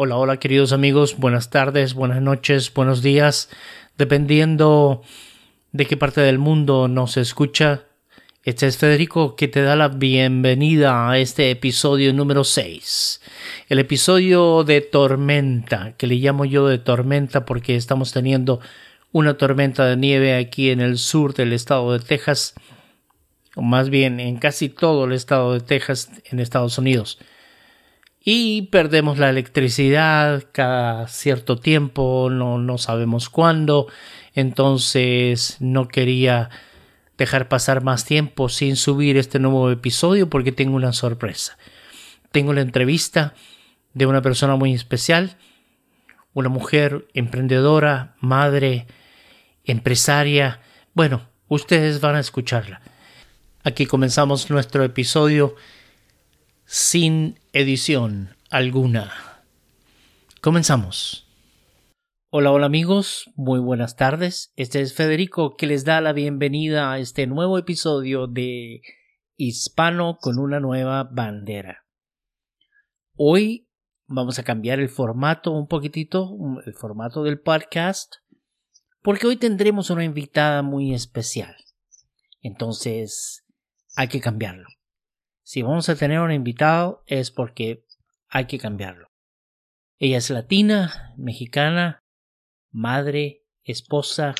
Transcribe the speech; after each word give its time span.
Hola, 0.00 0.16
hola 0.16 0.36
queridos 0.36 0.70
amigos, 0.70 1.16
buenas 1.18 1.50
tardes, 1.50 1.94
buenas 1.94 2.22
noches, 2.22 2.72
buenos 2.72 3.02
días, 3.02 3.50
dependiendo 3.96 5.02
de 5.72 5.86
qué 5.86 5.96
parte 5.96 6.20
del 6.20 6.38
mundo 6.38 6.86
nos 6.86 7.16
escucha. 7.16 7.82
Este 8.44 8.68
es 8.68 8.76
Federico 8.76 9.34
que 9.34 9.48
te 9.48 9.60
da 9.60 9.74
la 9.74 9.88
bienvenida 9.88 11.10
a 11.10 11.18
este 11.18 11.50
episodio 11.50 12.12
número 12.12 12.44
6. 12.44 13.20
El 13.68 13.80
episodio 13.80 14.62
de 14.62 14.82
tormenta, 14.82 15.94
que 15.96 16.06
le 16.06 16.14
llamo 16.14 16.44
yo 16.44 16.68
de 16.68 16.78
tormenta 16.78 17.44
porque 17.44 17.74
estamos 17.74 18.12
teniendo 18.12 18.60
una 19.10 19.36
tormenta 19.36 19.84
de 19.84 19.96
nieve 19.96 20.36
aquí 20.36 20.70
en 20.70 20.80
el 20.80 20.96
sur 20.98 21.34
del 21.34 21.52
estado 21.52 21.92
de 21.92 21.98
Texas, 21.98 22.54
o 23.56 23.62
más 23.62 23.90
bien 23.90 24.20
en 24.20 24.36
casi 24.36 24.68
todo 24.68 25.06
el 25.06 25.12
estado 25.12 25.54
de 25.54 25.60
Texas 25.60 26.08
en 26.30 26.38
Estados 26.38 26.78
Unidos 26.78 27.18
y 28.30 28.60
perdemos 28.60 29.16
la 29.16 29.30
electricidad 29.30 30.44
cada 30.52 31.08
cierto 31.08 31.56
tiempo, 31.56 32.28
no, 32.30 32.58
no 32.58 32.76
sabemos 32.76 33.30
cuándo, 33.30 33.86
entonces 34.34 35.56
no 35.60 35.88
quería 35.88 36.50
dejar 37.16 37.48
pasar 37.48 37.82
más 37.82 38.04
tiempo 38.04 38.50
sin 38.50 38.76
subir 38.76 39.16
este 39.16 39.38
nuevo 39.38 39.70
episodio 39.70 40.28
porque 40.28 40.52
tengo 40.52 40.76
una 40.76 40.92
sorpresa. 40.92 41.56
Tengo 42.30 42.52
la 42.52 42.60
entrevista 42.60 43.32
de 43.94 44.04
una 44.04 44.20
persona 44.20 44.56
muy 44.56 44.74
especial, 44.74 45.38
una 46.34 46.50
mujer 46.50 47.08
emprendedora, 47.14 48.14
madre, 48.20 48.88
empresaria. 49.64 50.60
Bueno, 50.92 51.30
ustedes 51.48 52.02
van 52.02 52.16
a 52.16 52.20
escucharla. 52.20 52.82
Aquí 53.64 53.86
comenzamos 53.86 54.50
nuestro 54.50 54.84
episodio 54.84 55.56
sin 56.70 57.40
edición 57.54 58.36
alguna. 58.50 59.10
Comenzamos. 60.42 61.26
Hola, 62.28 62.52
hola 62.52 62.66
amigos, 62.66 63.30
muy 63.36 63.58
buenas 63.58 63.96
tardes. 63.96 64.52
Este 64.54 64.82
es 64.82 64.92
Federico 64.92 65.56
que 65.56 65.66
les 65.66 65.86
da 65.86 66.02
la 66.02 66.12
bienvenida 66.12 66.92
a 66.92 66.98
este 66.98 67.26
nuevo 67.26 67.56
episodio 67.56 68.26
de 68.26 68.82
Hispano 69.38 70.18
con 70.20 70.38
una 70.38 70.60
nueva 70.60 71.04
bandera. 71.04 71.86
Hoy 73.16 73.66
vamos 74.06 74.38
a 74.38 74.42
cambiar 74.42 74.78
el 74.78 74.90
formato 74.90 75.52
un 75.52 75.68
poquitito, 75.68 76.36
el 76.66 76.74
formato 76.74 77.22
del 77.22 77.40
podcast, 77.40 78.16
porque 79.00 79.26
hoy 79.26 79.38
tendremos 79.38 79.88
una 79.88 80.04
invitada 80.04 80.60
muy 80.60 80.92
especial. 80.92 81.56
Entonces, 82.42 83.46
hay 83.96 84.08
que 84.08 84.20
cambiarlo. 84.20 84.68
Si 85.50 85.62
vamos 85.62 85.88
a 85.88 85.96
tener 85.96 86.20
un 86.20 86.30
invitado 86.30 87.02
es 87.06 87.30
porque 87.30 87.82
hay 88.28 88.44
que 88.44 88.58
cambiarlo. 88.58 89.08
Ella 89.98 90.18
es 90.18 90.28
latina, 90.28 91.14
mexicana, 91.16 92.04
madre, 92.70 93.46
esposa, 93.64 94.34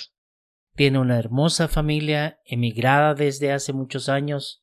tiene 0.77 0.99
una 0.99 1.19
hermosa 1.19 1.67
familia, 1.67 2.43
emigrada 2.45 3.15
desde 3.15 3.53
hace 3.53 3.73
muchos 3.73 4.11
años, 4.11 4.63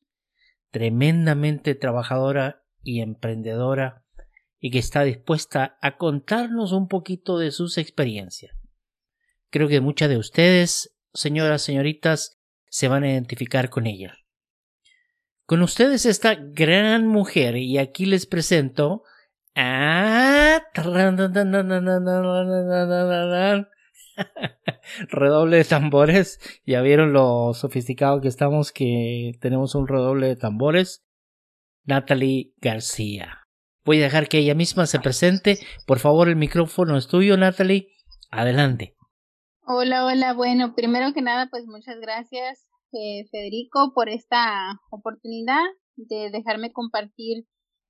tremendamente 0.69 1.73
trabajadora 1.73 2.63
y 2.83 3.01
emprendedora, 3.01 4.05
y 4.59 4.69
que 4.69 4.77
está 4.77 5.01
dispuesta 5.01 5.79
a 5.81 5.97
contarnos 5.97 6.73
un 6.73 6.87
poquito 6.87 7.39
de 7.39 7.49
sus 7.49 7.79
experiencias. 7.79 8.55
Creo 9.49 9.67
que 9.67 9.81
muchas 9.81 10.09
de 10.09 10.17
ustedes, 10.17 10.95
señoras, 11.11 11.63
señoritas, 11.63 12.37
se 12.69 12.87
van 12.87 13.03
a 13.03 13.09
identificar 13.09 13.71
con 13.71 13.87
ella. 13.87 14.19
Con 15.45 15.61
ustedes 15.61 16.07
esta 16.07 16.33
gran 16.33 17.07
mujer 17.07 17.57
y 17.57 17.77
aquí 17.77 18.07
les 18.07 18.25
presento 18.25 19.03
a... 19.55 20.63
redoble 25.09 25.57
de 25.57 25.65
tambores. 25.65 26.39
Ya 26.65 26.81
vieron 26.81 27.13
lo 27.13 27.53
sofisticado 27.53 28.21
que 28.21 28.27
estamos 28.27 28.71
que 28.71 29.33
tenemos 29.39 29.75
un 29.75 29.87
redoble 29.87 30.25
de 30.27 30.35
tambores. 30.35 31.05
Natalie 31.83 32.53
García. 32.57 33.41
Voy 33.83 33.99
a 33.99 34.05
dejar 34.05 34.27
que 34.27 34.39
ella 34.39 34.55
misma 34.55 34.87
se 34.87 34.99
presente. 34.99 35.59
Por 35.85 35.99
favor, 35.99 36.27
el 36.27 36.37
micrófono 36.37 36.97
es 36.97 37.07
tuyo, 37.07 37.37
Natalie. 37.37 37.89
Adelante. 38.31 38.95
Hola, 39.61 40.05
hola. 40.05 40.33
Bueno, 40.33 40.73
primero 40.73 41.13
que 41.13 41.21
nada, 41.21 41.49
pues 41.51 41.67
muchas 41.67 41.99
gracias 41.99 42.65
eh, 42.95 43.27
Federico, 43.29 43.91
por 43.93 44.09
esta 44.09 44.79
oportunidad 44.89 45.63
de 45.95 46.29
dejarme 46.29 46.71
compartir 46.71 47.45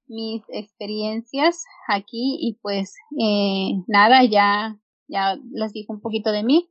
mis 0.07 0.43
experiencias 0.49 1.63
aquí 1.87 2.37
y 2.39 2.57
pues 2.61 2.95
eh, 3.19 3.71
nada, 3.87 4.23
ya, 4.23 4.79
ya 5.07 5.37
les 5.51 5.73
dijo 5.73 5.93
un 5.93 6.01
poquito 6.01 6.31
de 6.31 6.43
mí. 6.43 6.69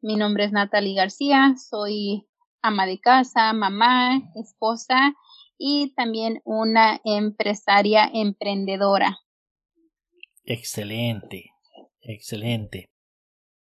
Mi 0.00 0.16
nombre 0.16 0.44
es 0.44 0.52
Natalie 0.52 0.94
García, 0.94 1.54
soy 1.56 2.26
ama 2.62 2.86
de 2.86 2.98
casa, 2.98 3.52
mamá, 3.52 4.22
esposa 4.34 5.14
y 5.58 5.94
también 5.94 6.40
una 6.44 7.00
empresaria 7.04 8.10
emprendedora. 8.12 9.18
Excelente, 10.44 11.50
excelente. 12.00 12.93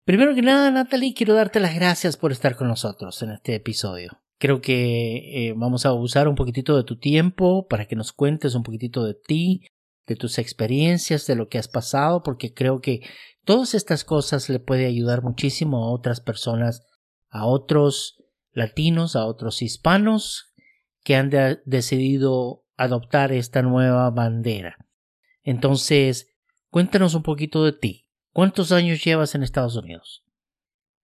Primero 0.10 0.34
que 0.34 0.42
nada, 0.42 0.72
Natalie, 0.72 1.14
quiero 1.14 1.36
darte 1.36 1.60
las 1.60 1.76
gracias 1.76 2.18
por 2.18 2.32
estar 2.32 2.56
con 2.56 2.68
nosotros 2.68 3.22
en 3.22 3.30
este 3.30 3.54
episodio. 3.54 4.20
Creo 4.40 4.60
que 4.60 5.50
eh, 5.50 5.54
vamos 5.56 5.86
a 5.86 5.94
usar 5.94 6.28
un 6.28 6.34
poquitito 6.34 6.76
de 6.76 6.84
tu 6.84 6.98
tiempo 6.98 7.68
para 7.68 7.86
que 7.86 7.96
nos 7.96 8.12
cuentes 8.12 8.56
un 8.56 8.64
poquitito 8.64 9.04
de 9.04 9.14
ti, 9.14 9.68
de 10.08 10.16
tus 10.16 10.40
experiencias, 10.40 11.28
de 11.28 11.36
lo 11.36 11.48
que 11.48 11.60
has 11.60 11.68
pasado, 11.68 12.24
porque 12.24 12.56
creo 12.56 12.82
que 12.82 13.02
todas 13.46 13.76
estas 13.76 14.04
cosas 14.04 14.50
le 14.50 14.60
puede 14.60 14.88
ayudar 14.88 15.22
muchísimo 15.22 15.86
a 15.86 15.92
otras 15.92 16.22
personas, 16.22 16.82
a 17.30 17.46
otros 17.46 18.18
latinos, 18.52 19.16
a 19.16 19.28
otros 19.28 19.62
hispanos 19.62 20.56
que 21.04 21.18
han 21.18 21.30
decidido 21.66 22.64
adoptar 22.78 23.32
esta 23.32 23.62
nueva 23.62 24.10
bandera. 24.10 24.76
Entonces, 25.44 26.34
cuéntanos 26.72 27.14
un 27.14 27.22
poquito 27.22 27.64
de 27.64 27.74
ti. 27.74 28.09
¿Cuántos 28.34 28.72
años 28.72 29.04
llevas 29.04 29.36
en 29.36 29.44
Estados 29.44 29.76
Unidos? 29.76 30.24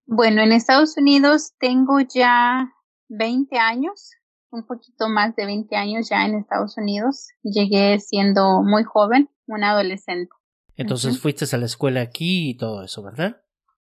Bueno, 0.06 0.42
en 0.42 0.52
Estados 0.52 0.98
Unidos 0.98 1.54
tengo 1.60 2.00
ya 2.00 2.72
20 3.10 3.58
años, 3.58 4.12
un 4.52 4.66
poquito 4.66 5.10
más 5.10 5.36
de 5.36 5.46
20 5.46 5.76
años 5.76 6.08
ya 6.10 6.26
en 6.26 6.36
Estados 6.36 6.78
Unidos. 6.78 7.30
Llegué 7.42 8.00
siendo 8.00 8.62
muy 8.62 8.84
joven, 8.84 9.30
una 9.48 9.72
adolescente. 9.72 10.30
Entonces 10.76 11.20
fuiste 11.20 11.46
a 11.54 11.58
la 11.58 11.66
escuela 11.66 12.02
aquí 12.02 12.52
y 12.52 12.58
todo 12.58 12.84
eso, 12.84 13.02
¿verdad? 13.02 13.42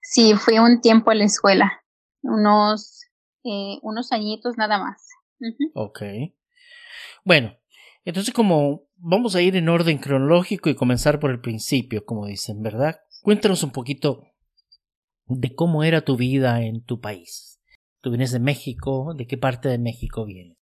Sí, 0.02 0.34
fui 0.34 0.60
un 0.60 0.82
tiempo 0.82 1.12
a 1.12 1.16
la 1.16 1.26
escuela, 1.26 1.84
unos, 2.24 3.06
eh, 3.44 3.78
unos 3.84 4.12
añitos 4.12 4.58
nada 4.58 4.80
más. 4.80 5.08
Ok. 5.74 6.02
Bueno, 7.24 7.56
entonces 8.04 8.34
como 8.34 8.88
vamos 8.98 9.36
a 9.36 9.42
ir 9.42 9.56
en 9.56 9.70
orden 9.70 10.00
cronológico 10.00 10.70
y 10.70 10.76
comenzar 10.76 11.20
por 11.20 11.32
el 11.32 11.40
principio, 11.40 12.06
como 12.06 12.26
dicen, 12.26 12.62
¿verdad? 12.62 13.00
Cuéntanos 13.22 13.62
un 13.62 13.72
poquito 13.72 14.24
de 15.28 15.54
cómo 15.54 15.84
era 15.84 16.04
tu 16.04 16.18
vida 16.18 16.64
en 16.64 16.84
tu 16.84 17.00
país. 17.00 17.62
Tú 18.02 18.10
vienes 18.10 18.32
de 18.32 18.40
México, 18.40 19.14
¿de 19.16 19.28
qué 19.28 19.38
parte 19.38 19.70
de 19.70 19.78
México 19.78 20.26
vienes? 20.26 20.58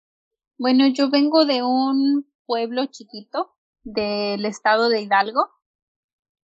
Bueno, 0.57 0.87
yo 0.87 1.09
vengo 1.09 1.45
de 1.45 1.63
un 1.63 2.25
pueblo 2.45 2.85
chiquito 2.85 3.51
del 3.83 4.45
estado 4.45 4.87
de 4.87 5.01
Hidalgo. 5.01 5.49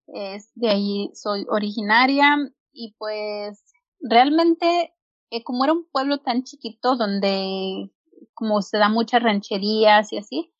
Es 0.08 0.50
de 0.56 0.70
ahí 0.70 1.10
soy 1.14 1.46
originaria 1.48 2.36
y 2.72 2.96
pues 2.98 3.62
realmente 4.00 4.92
eh, 5.30 5.44
como 5.44 5.62
era 5.62 5.74
un 5.74 5.88
pueblo 5.92 6.18
tan 6.18 6.42
chiquito 6.42 6.96
donde 6.96 7.92
como 8.34 8.62
se 8.62 8.78
da 8.78 8.88
muchas 8.88 9.22
rancherías 9.22 10.12
y 10.12 10.18
así, 10.18 10.52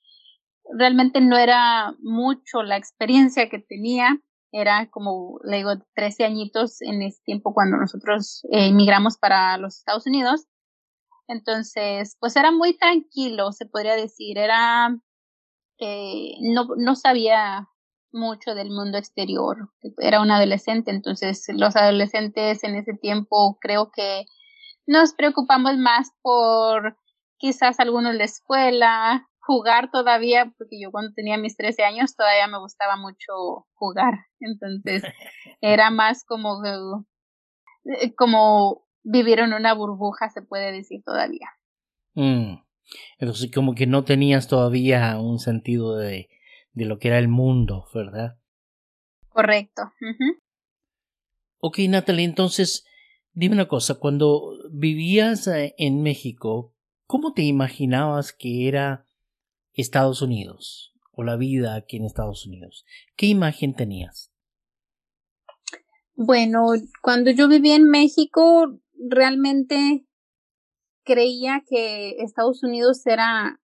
realmente 0.79 1.21
no 1.21 1.37
era 1.37 1.97
mucho 2.01 2.63
la 2.63 2.77
experiencia 2.77 3.49
que 3.49 3.59
tenía 3.59 4.21
era 4.53 4.89
como, 4.91 5.39
le 5.45 5.59
digo, 5.59 5.71
13 5.95 6.25
añitos 6.25 6.83
en 6.83 7.03
ese 7.03 7.21
tiempo 7.25 7.55
cuando 7.55 7.77
nosotros 7.77 8.43
eh, 8.53 8.69
emigramos 8.69 9.17
para 9.19 9.57
los 9.59 9.79
Estados 9.79 10.07
Unidos. 10.07 10.47
Entonces, 11.29 12.17
pues 12.19 12.35
era 12.37 12.51
muy 12.51 12.77
tranquilo, 12.77 13.53
se 13.53 13.67
podría 13.67 13.95
decir, 13.95 14.37
era, 14.37 14.97
eh, 15.79 16.33
no, 16.41 16.67
no 16.77 16.97
sabía 16.97 17.69
mucho 18.13 18.57
del 18.57 18.71
mundo 18.71 18.99
exterior, 18.99 19.71
era 19.99 20.21
un 20.21 20.33
adolescente, 20.33 20.91
entonces 20.91 21.47
los 21.55 21.77
adolescentes 21.77 22.65
en 22.65 22.75
ese 22.75 22.95
tiempo 22.95 23.59
creo 23.61 23.93
que 23.93 24.25
nos 24.87 25.15
preocupamos 25.15 25.77
más 25.77 26.11
por 26.21 26.97
quizás 27.39 27.79
algunos 27.79 28.13
de 28.13 28.19
la 28.19 28.25
escuela, 28.25 29.30
jugar 29.41 29.91
todavía, 29.91 30.53
porque 30.57 30.81
yo 30.81 30.91
cuando 30.91 31.13
tenía 31.15 31.39
mis 31.39 31.57
13 31.57 31.83
años 31.85 32.15
todavía 32.15 32.47
me 32.47 32.59
gustaba 32.59 32.97
mucho 32.97 33.67
jugar. 33.75 34.27
Entonces 34.39 35.03
era 35.61 35.91
más 35.91 36.25
como, 36.25 36.63
eh, 36.65 38.15
como 38.15 38.87
vivir 39.03 39.41
en 39.41 39.53
una 39.53 39.75
burbuja, 39.75 40.31
se 40.31 40.43
puede 40.43 40.73
decir 40.73 41.03
todavía. 41.05 41.49
Mm. 42.15 42.63
Entonces 43.19 43.51
como 43.53 43.75
que 43.75 43.87
no 43.87 44.05
tenías 44.05 44.49
todavía 44.49 45.19
un 45.19 45.39
sentido 45.39 45.97
de, 45.97 46.29
de 46.73 46.85
lo 46.85 46.99
que 46.99 47.09
era 47.09 47.19
el 47.19 47.29
mundo, 47.29 47.87
¿verdad? 47.95 48.37
Correcto. 49.29 49.83
Ok, 51.59 51.79
Natalie, 51.89 52.25
entonces, 52.25 52.85
dime 53.33 53.55
una 53.55 53.69
cosa, 53.69 53.99
cuando 53.99 54.59
vivías 54.71 55.47
eh, 55.47 55.75
en 55.79 56.03
México, 56.03 56.75
¿cómo 57.07 57.33
te 57.33 57.43
imaginabas 57.43 58.33
que 58.33 58.67
era 58.67 59.07
Estados 59.75 60.23
Unidos 60.23 60.95
o 61.13 61.23
la 61.23 61.37
vida 61.37 61.75
aquí 61.75 61.97
en 61.97 62.05
Estados 62.05 62.47
Unidos? 62.47 62.85
¿Qué 63.17 63.27
imagen 63.27 63.75
tenías? 63.75 64.33
Bueno, 66.15 66.67
cuando 67.03 67.31
yo 67.31 67.49
vivía 67.49 67.77
en 67.77 67.89
México, 67.89 68.79
realmente 69.09 70.05
creía 71.03 71.63
que 71.67 72.17
Estados 72.19 72.63
Unidos 72.63 73.07
era 73.07 73.61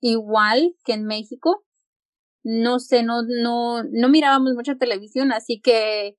igual 0.00 0.74
que 0.84 0.94
en 0.94 1.04
México. 1.04 1.64
No 2.42 2.80
sé, 2.80 3.04
no, 3.04 3.22
no, 3.22 3.84
no 3.84 4.08
mirábamos 4.08 4.54
mucha 4.54 4.76
televisión, 4.76 5.32
así 5.32 5.60
que 5.60 6.16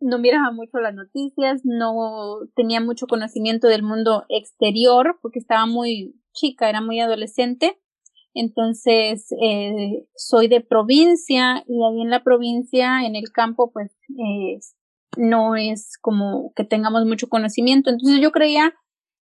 no 0.00 0.18
miraba 0.18 0.50
mucho 0.52 0.78
las 0.78 0.94
noticias, 0.94 1.60
no 1.64 2.40
tenía 2.54 2.80
mucho 2.80 3.06
conocimiento 3.06 3.68
del 3.68 3.82
mundo 3.82 4.24
exterior 4.28 5.18
porque 5.22 5.38
estaba 5.38 5.66
muy 5.66 6.20
chica, 6.36 6.68
era 6.68 6.80
muy 6.80 7.00
adolescente. 7.00 7.80
Entonces, 8.34 9.32
eh, 9.42 10.06
soy 10.14 10.48
de 10.48 10.60
provincia 10.60 11.64
y 11.66 11.82
ahí 11.82 12.02
en 12.02 12.10
la 12.10 12.22
provincia, 12.22 13.04
en 13.04 13.16
el 13.16 13.32
campo, 13.32 13.72
pues 13.72 13.96
no 15.16 15.56
es 15.56 15.96
como 16.00 16.52
que 16.54 16.64
tengamos 16.64 17.06
mucho 17.06 17.28
conocimiento. 17.28 17.90
Entonces 17.90 18.20
yo 18.20 18.32
creía 18.32 18.74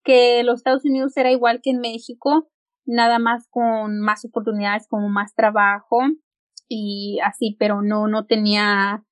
que 0.05 0.43
los 0.45 0.61
Estados 0.61 0.85
Unidos 0.85 1.17
era 1.17 1.31
igual 1.33 1.61
que 1.63 1.71
en 1.71 1.81
México, 1.81 2.49
nada 2.85 3.19
más 3.19 3.47
con 3.51 4.01
más 4.01 4.25
oportunidades, 4.25 4.87
como 4.89 5.09
más 5.09 5.35
trabajo 5.35 6.01
y 6.69 7.19
así, 7.25 7.57
pero 7.59 7.83
no, 7.83 8.09
no 8.09 8.27
tenía, 8.27 9.05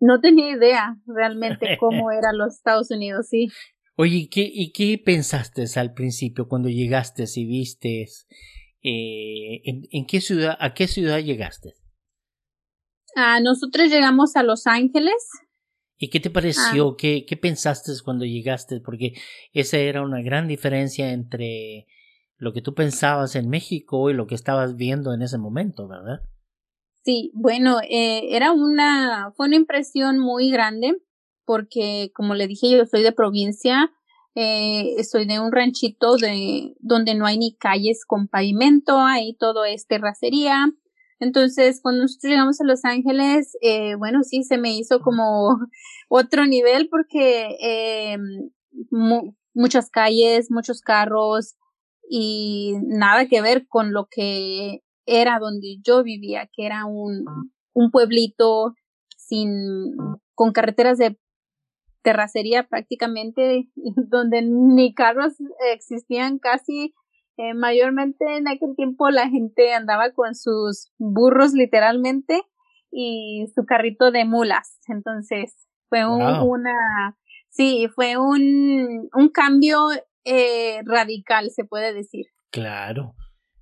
no 0.00 0.20
tenía 0.20 0.50
idea 0.50 0.96
realmente 1.06 1.76
cómo 1.80 2.10
eran 2.10 2.38
los 2.38 2.54
Estados 2.54 2.90
Unidos, 2.90 3.28
sí. 3.28 3.48
Oye, 3.96 4.16
¿y 4.16 4.28
qué, 4.28 4.50
¿y 4.52 4.72
qué 4.72 5.00
pensaste 5.04 5.64
al 5.76 5.92
principio 5.92 6.48
cuando 6.48 6.68
llegaste 6.68 7.24
y 7.36 7.44
viste 7.44 8.06
eh, 8.82 9.62
¿en, 9.64 10.06
qué 10.06 10.20
ciudad, 10.20 10.56
a 10.58 10.74
qué 10.74 10.88
ciudad 10.88 11.18
llegaste? 11.18 11.74
Ah, 13.14 13.40
nosotros 13.40 13.90
llegamos 13.90 14.34
a 14.36 14.42
Los 14.42 14.66
Ángeles. 14.66 15.14
¿Y 15.98 16.08
qué 16.08 16.18
te 16.18 16.30
pareció? 16.30 16.88
Ah. 16.88 16.94
¿Qué, 16.98 17.24
¿Qué 17.26 17.36
pensaste 17.36 17.92
cuando 18.02 18.24
llegaste? 18.24 18.80
Porque 18.80 19.12
esa 19.52 19.76
era 19.76 20.02
una 20.02 20.22
gran 20.22 20.48
diferencia 20.48 21.12
entre 21.12 21.86
lo 22.38 22.52
que 22.52 22.62
tú 22.62 22.74
pensabas 22.74 23.36
en 23.36 23.48
México 23.48 24.10
y 24.10 24.14
lo 24.14 24.26
que 24.26 24.34
estabas 24.34 24.74
viendo 24.74 25.12
en 25.14 25.22
ese 25.22 25.38
momento, 25.38 25.86
¿verdad? 25.86 26.22
Sí, 27.04 27.30
bueno, 27.34 27.80
eh, 27.88 28.34
era 28.34 28.52
una, 28.52 29.32
fue 29.36 29.46
una 29.46 29.56
impresión 29.56 30.18
muy 30.18 30.50
grande 30.50 30.96
porque, 31.44 32.10
como 32.14 32.34
le 32.34 32.46
dije, 32.46 32.70
yo 32.70 32.86
soy 32.86 33.02
de 33.02 33.12
provincia, 33.12 33.90
eh, 34.34 35.02
soy 35.04 35.26
de 35.26 35.40
un 35.40 35.52
ranchito 35.52 36.16
de 36.16 36.74
donde 36.80 37.14
no 37.14 37.26
hay 37.26 37.38
ni 37.38 37.54
calles 37.56 38.04
con 38.06 38.28
pavimento, 38.28 38.98
ahí 39.00 39.36
todo 39.38 39.64
es 39.64 39.86
terracería. 39.86 40.72
Entonces, 41.20 41.80
cuando 41.82 42.02
nosotros 42.02 42.30
llegamos 42.30 42.60
a 42.60 42.64
Los 42.64 42.84
Ángeles, 42.84 43.56
eh, 43.60 43.94
bueno, 43.96 44.22
sí, 44.22 44.42
se 44.42 44.58
me 44.58 44.74
hizo 44.76 45.00
como 45.00 45.56
otro 46.08 46.46
nivel 46.46 46.88
porque 46.88 47.56
eh, 47.60 48.18
muchas 49.54 49.90
calles, 49.90 50.50
muchos 50.50 50.80
carros 50.80 51.56
y 52.08 52.74
nada 52.82 53.26
que 53.26 53.40
ver 53.40 53.66
con 53.68 53.92
lo 53.92 54.08
que 54.10 54.82
era 55.06 55.38
donde 55.38 55.78
yo 55.84 56.02
vivía, 56.02 56.48
que 56.52 56.66
era 56.66 56.86
un, 56.86 57.24
un 57.72 57.90
pueblito 57.90 58.74
sin, 59.16 59.94
con 60.34 60.52
carreteras 60.52 60.98
de 60.98 61.18
terracería 62.02 62.64
prácticamente, 62.64 63.68
donde 64.08 64.42
ni 64.42 64.94
carros 64.94 65.34
existían 65.72 66.38
casi. 66.38 66.94
Eh, 67.38 67.54
mayormente 67.54 68.36
en 68.36 68.46
aquel 68.46 68.76
tiempo 68.76 69.08
la 69.08 69.28
gente 69.28 69.72
andaba 69.72 70.12
con 70.12 70.34
sus 70.34 70.92
burros 70.98 71.54
literalmente 71.54 72.42
y 72.90 73.46
su 73.54 73.64
carrito 73.64 74.10
de 74.10 74.26
mulas. 74.26 74.78
Entonces 74.86 75.66
fue 75.88 76.06
una, 76.06 77.16
sí, 77.48 77.88
fue 77.94 78.18
un, 78.18 79.08
un 79.14 79.28
cambio 79.30 79.78
eh, 80.24 80.82
radical, 80.84 81.50
se 81.50 81.64
puede 81.64 81.94
decir. 81.94 82.26
Claro, 82.50 83.14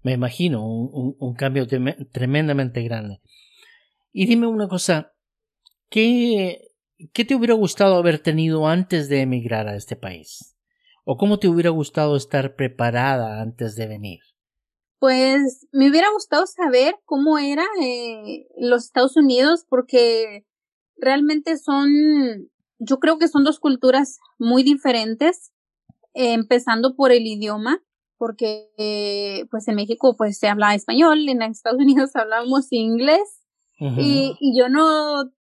me 0.02 0.12
imagino, 0.12 0.66
un, 0.66 1.16
un 1.18 1.34
cambio 1.34 1.66
tremendamente 2.12 2.82
grande. 2.82 3.20
Y 4.12 4.26
dime 4.26 4.48
una 4.48 4.66
cosa, 4.66 5.12
¿qué 5.88 6.69
¿Qué 7.12 7.24
te 7.24 7.34
hubiera 7.34 7.54
gustado 7.54 7.96
haber 7.96 8.18
tenido 8.18 8.66
antes 8.66 9.08
de 9.08 9.22
emigrar 9.22 9.68
a 9.68 9.76
este 9.76 9.96
país? 9.96 10.56
¿O 11.04 11.16
cómo 11.16 11.38
te 11.38 11.48
hubiera 11.48 11.70
gustado 11.70 12.16
estar 12.16 12.56
preparada 12.56 13.40
antes 13.40 13.74
de 13.74 13.86
venir? 13.86 14.20
Pues 14.98 15.66
me 15.72 15.88
hubiera 15.88 16.10
gustado 16.12 16.46
saber 16.46 16.96
cómo 17.06 17.38
era 17.38 17.64
eh, 17.82 18.46
los 18.58 18.84
Estados 18.84 19.16
Unidos 19.16 19.64
porque 19.68 20.44
realmente 20.96 21.56
son, 21.56 21.90
yo 22.78 22.98
creo 22.98 23.18
que 23.18 23.28
son 23.28 23.44
dos 23.44 23.60
culturas 23.60 24.18
muy 24.38 24.62
diferentes, 24.62 25.52
empezando 26.12 26.96
por 26.96 27.12
el 27.12 27.26
idioma, 27.26 27.82
porque 28.18 28.70
eh, 28.76 29.46
pues 29.50 29.66
en 29.68 29.76
México 29.76 30.16
pues 30.18 30.38
se 30.38 30.48
habla 30.48 30.74
español, 30.74 31.26
en 31.28 31.40
Estados 31.40 31.78
Unidos 31.80 32.14
hablamos 32.14 32.70
inglés 32.72 33.40
y, 33.78 34.36
y 34.38 34.58
yo 34.58 34.68
no 34.68 35.32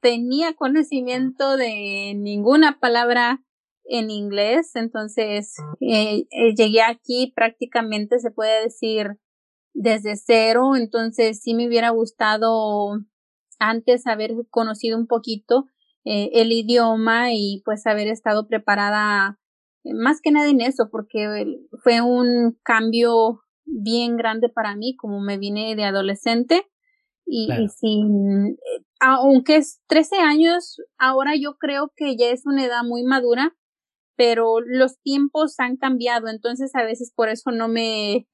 tenía 0.00 0.54
conocimiento 0.54 1.56
de 1.56 2.14
ninguna 2.16 2.78
palabra 2.80 3.42
en 3.84 4.10
inglés, 4.10 4.72
entonces 4.74 5.54
eh, 5.80 6.26
eh, 6.30 6.54
llegué 6.54 6.82
aquí 6.82 7.32
prácticamente 7.34 8.18
se 8.18 8.30
puede 8.30 8.62
decir 8.62 9.18
desde 9.72 10.16
cero, 10.16 10.76
entonces 10.76 11.40
sí 11.40 11.54
me 11.54 11.66
hubiera 11.66 11.90
gustado 11.90 12.98
antes 13.58 14.06
haber 14.06 14.32
conocido 14.50 14.98
un 14.98 15.06
poquito 15.06 15.66
eh, 16.04 16.30
el 16.34 16.52
idioma 16.52 17.32
y 17.32 17.62
pues 17.64 17.86
haber 17.86 18.08
estado 18.08 18.46
preparada 18.46 19.38
más 19.84 20.20
que 20.22 20.30
nada 20.30 20.48
en 20.50 20.60
eso, 20.60 20.90
porque 20.90 21.44
fue 21.82 22.00
un 22.00 22.58
cambio 22.62 23.40
bien 23.64 24.16
grande 24.16 24.48
para 24.48 24.76
mí, 24.76 24.96
como 24.96 25.20
me 25.20 25.38
vine 25.38 25.76
de 25.76 25.84
adolescente 25.84 26.66
y, 27.24 27.48
y 27.52 27.68
sin, 27.68 28.58
aunque 29.00 29.56
es 29.56 29.80
13 29.88 30.16
años, 30.16 30.80
ahora 30.98 31.32
yo 31.36 31.56
creo 31.58 31.92
que 31.96 32.16
ya 32.16 32.30
es 32.30 32.46
una 32.46 32.64
edad 32.64 32.82
muy 32.84 33.04
madura, 33.04 33.56
pero 34.16 34.60
los 34.60 35.00
tiempos 35.00 35.54
han 35.58 35.76
cambiado, 35.76 36.28
entonces 36.28 36.74
a 36.74 36.82
veces 36.82 37.12
por 37.14 37.28
eso 37.28 37.52
no 37.52 37.68
me, 37.68 38.26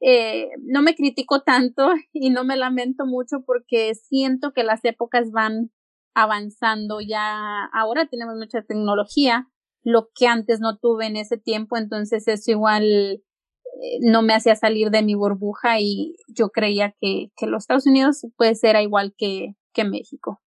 eh, 0.00 0.48
no 0.62 0.82
me 0.82 0.94
critico 0.94 1.42
tanto 1.42 1.90
y 2.12 2.30
no 2.30 2.44
me 2.44 2.56
lamento 2.56 3.06
mucho 3.06 3.42
porque 3.46 3.94
siento 3.94 4.52
que 4.52 4.64
las 4.64 4.84
épocas 4.84 5.30
van 5.30 5.70
avanzando. 6.14 7.00
Ya, 7.00 7.66
ahora 7.74 8.06
tenemos 8.06 8.36
mucha 8.36 8.62
tecnología, 8.62 9.48
lo 9.84 10.08
que 10.14 10.26
antes 10.26 10.60
no 10.60 10.78
tuve 10.78 11.06
en 11.06 11.16
ese 11.16 11.36
tiempo, 11.38 11.76
entonces 11.76 12.26
eso 12.28 12.50
igual 12.50 12.84
eh, 12.84 13.98
no 14.00 14.22
me 14.22 14.34
hacía 14.34 14.56
salir 14.56 14.90
de 14.90 15.02
mi 15.02 15.14
burbuja 15.14 15.80
y 15.80 16.16
yo 16.28 16.48
creía 16.48 16.94
que, 17.00 17.30
que 17.36 17.46
los 17.46 17.64
Estados 17.64 17.86
Unidos 17.86 18.26
puede 18.36 18.54
ser 18.54 18.76
igual 18.80 19.14
que, 19.18 19.54
que 19.76 19.84
México. 19.84 20.42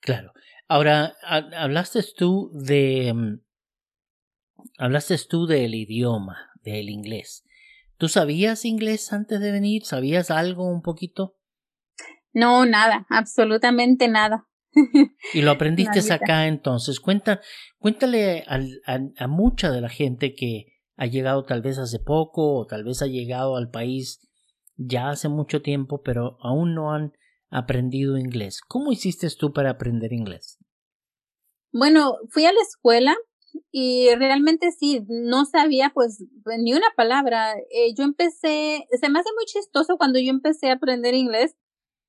Claro. 0.00 0.32
Ahora, 0.68 1.14
hablaste 1.22 2.00
tú 2.16 2.50
de. 2.52 3.12
Mm, 3.14 3.40
hablaste 4.78 5.16
tú 5.28 5.46
del 5.46 5.74
idioma, 5.74 6.50
del 6.62 6.90
inglés. 6.90 7.44
¿Tú 7.96 8.08
sabías 8.08 8.64
inglés 8.64 9.12
antes 9.12 9.40
de 9.40 9.50
venir? 9.50 9.84
¿Sabías 9.84 10.30
algo 10.30 10.68
un 10.68 10.82
poquito? 10.82 11.36
No, 12.32 12.66
nada, 12.66 13.06
absolutamente 13.08 14.08
nada. 14.08 14.46
y 15.32 15.40
lo 15.40 15.52
aprendiste 15.52 16.12
acá 16.12 16.46
entonces. 16.46 17.00
Cuenta, 17.00 17.40
cuéntale 17.78 18.44
a, 18.46 18.60
a 19.16 19.26
mucha 19.26 19.70
de 19.70 19.80
la 19.80 19.88
gente 19.88 20.34
que 20.34 20.66
ha 20.96 21.06
llegado 21.06 21.44
tal 21.44 21.62
vez 21.62 21.78
hace 21.78 21.98
poco 21.98 22.58
o 22.58 22.66
tal 22.66 22.84
vez 22.84 23.00
ha 23.00 23.06
llegado 23.06 23.56
al 23.56 23.70
país 23.70 24.20
ya 24.76 25.08
hace 25.08 25.30
mucho 25.30 25.62
tiempo, 25.62 26.02
pero 26.02 26.36
aún 26.42 26.74
no 26.74 26.92
han 26.92 27.12
aprendido 27.50 28.18
inglés. 28.18 28.60
¿Cómo 28.66 28.92
hiciste 28.92 29.28
tú 29.38 29.52
para 29.52 29.70
aprender 29.70 30.12
inglés? 30.12 30.58
Bueno, 31.72 32.16
fui 32.30 32.46
a 32.46 32.52
la 32.52 32.60
escuela 32.60 33.16
y 33.70 34.14
realmente 34.14 34.70
sí, 34.70 35.04
no 35.08 35.44
sabía 35.44 35.90
pues 35.94 36.24
ni 36.58 36.72
una 36.72 36.88
palabra. 36.96 37.54
Eh, 37.70 37.94
yo 37.96 38.04
empecé, 38.04 38.86
se 38.90 39.08
me 39.08 39.18
hace 39.18 39.30
muy 39.34 39.44
chistoso 39.46 39.96
cuando 39.96 40.18
yo 40.18 40.30
empecé 40.30 40.70
a 40.70 40.74
aprender 40.74 41.14
inglés 41.14 41.56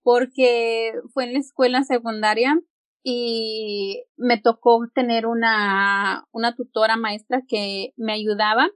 porque 0.03 0.93
fue 1.13 1.25
en 1.25 1.33
la 1.33 1.39
escuela 1.39 1.83
secundaria 1.83 2.59
y 3.03 4.03
me 4.15 4.39
tocó 4.39 4.79
tener 4.93 5.25
una, 5.25 6.27
una 6.31 6.55
tutora 6.55 6.97
maestra 6.97 7.41
que 7.47 7.93
me 7.97 8.13
ayudaba 8.13 8.69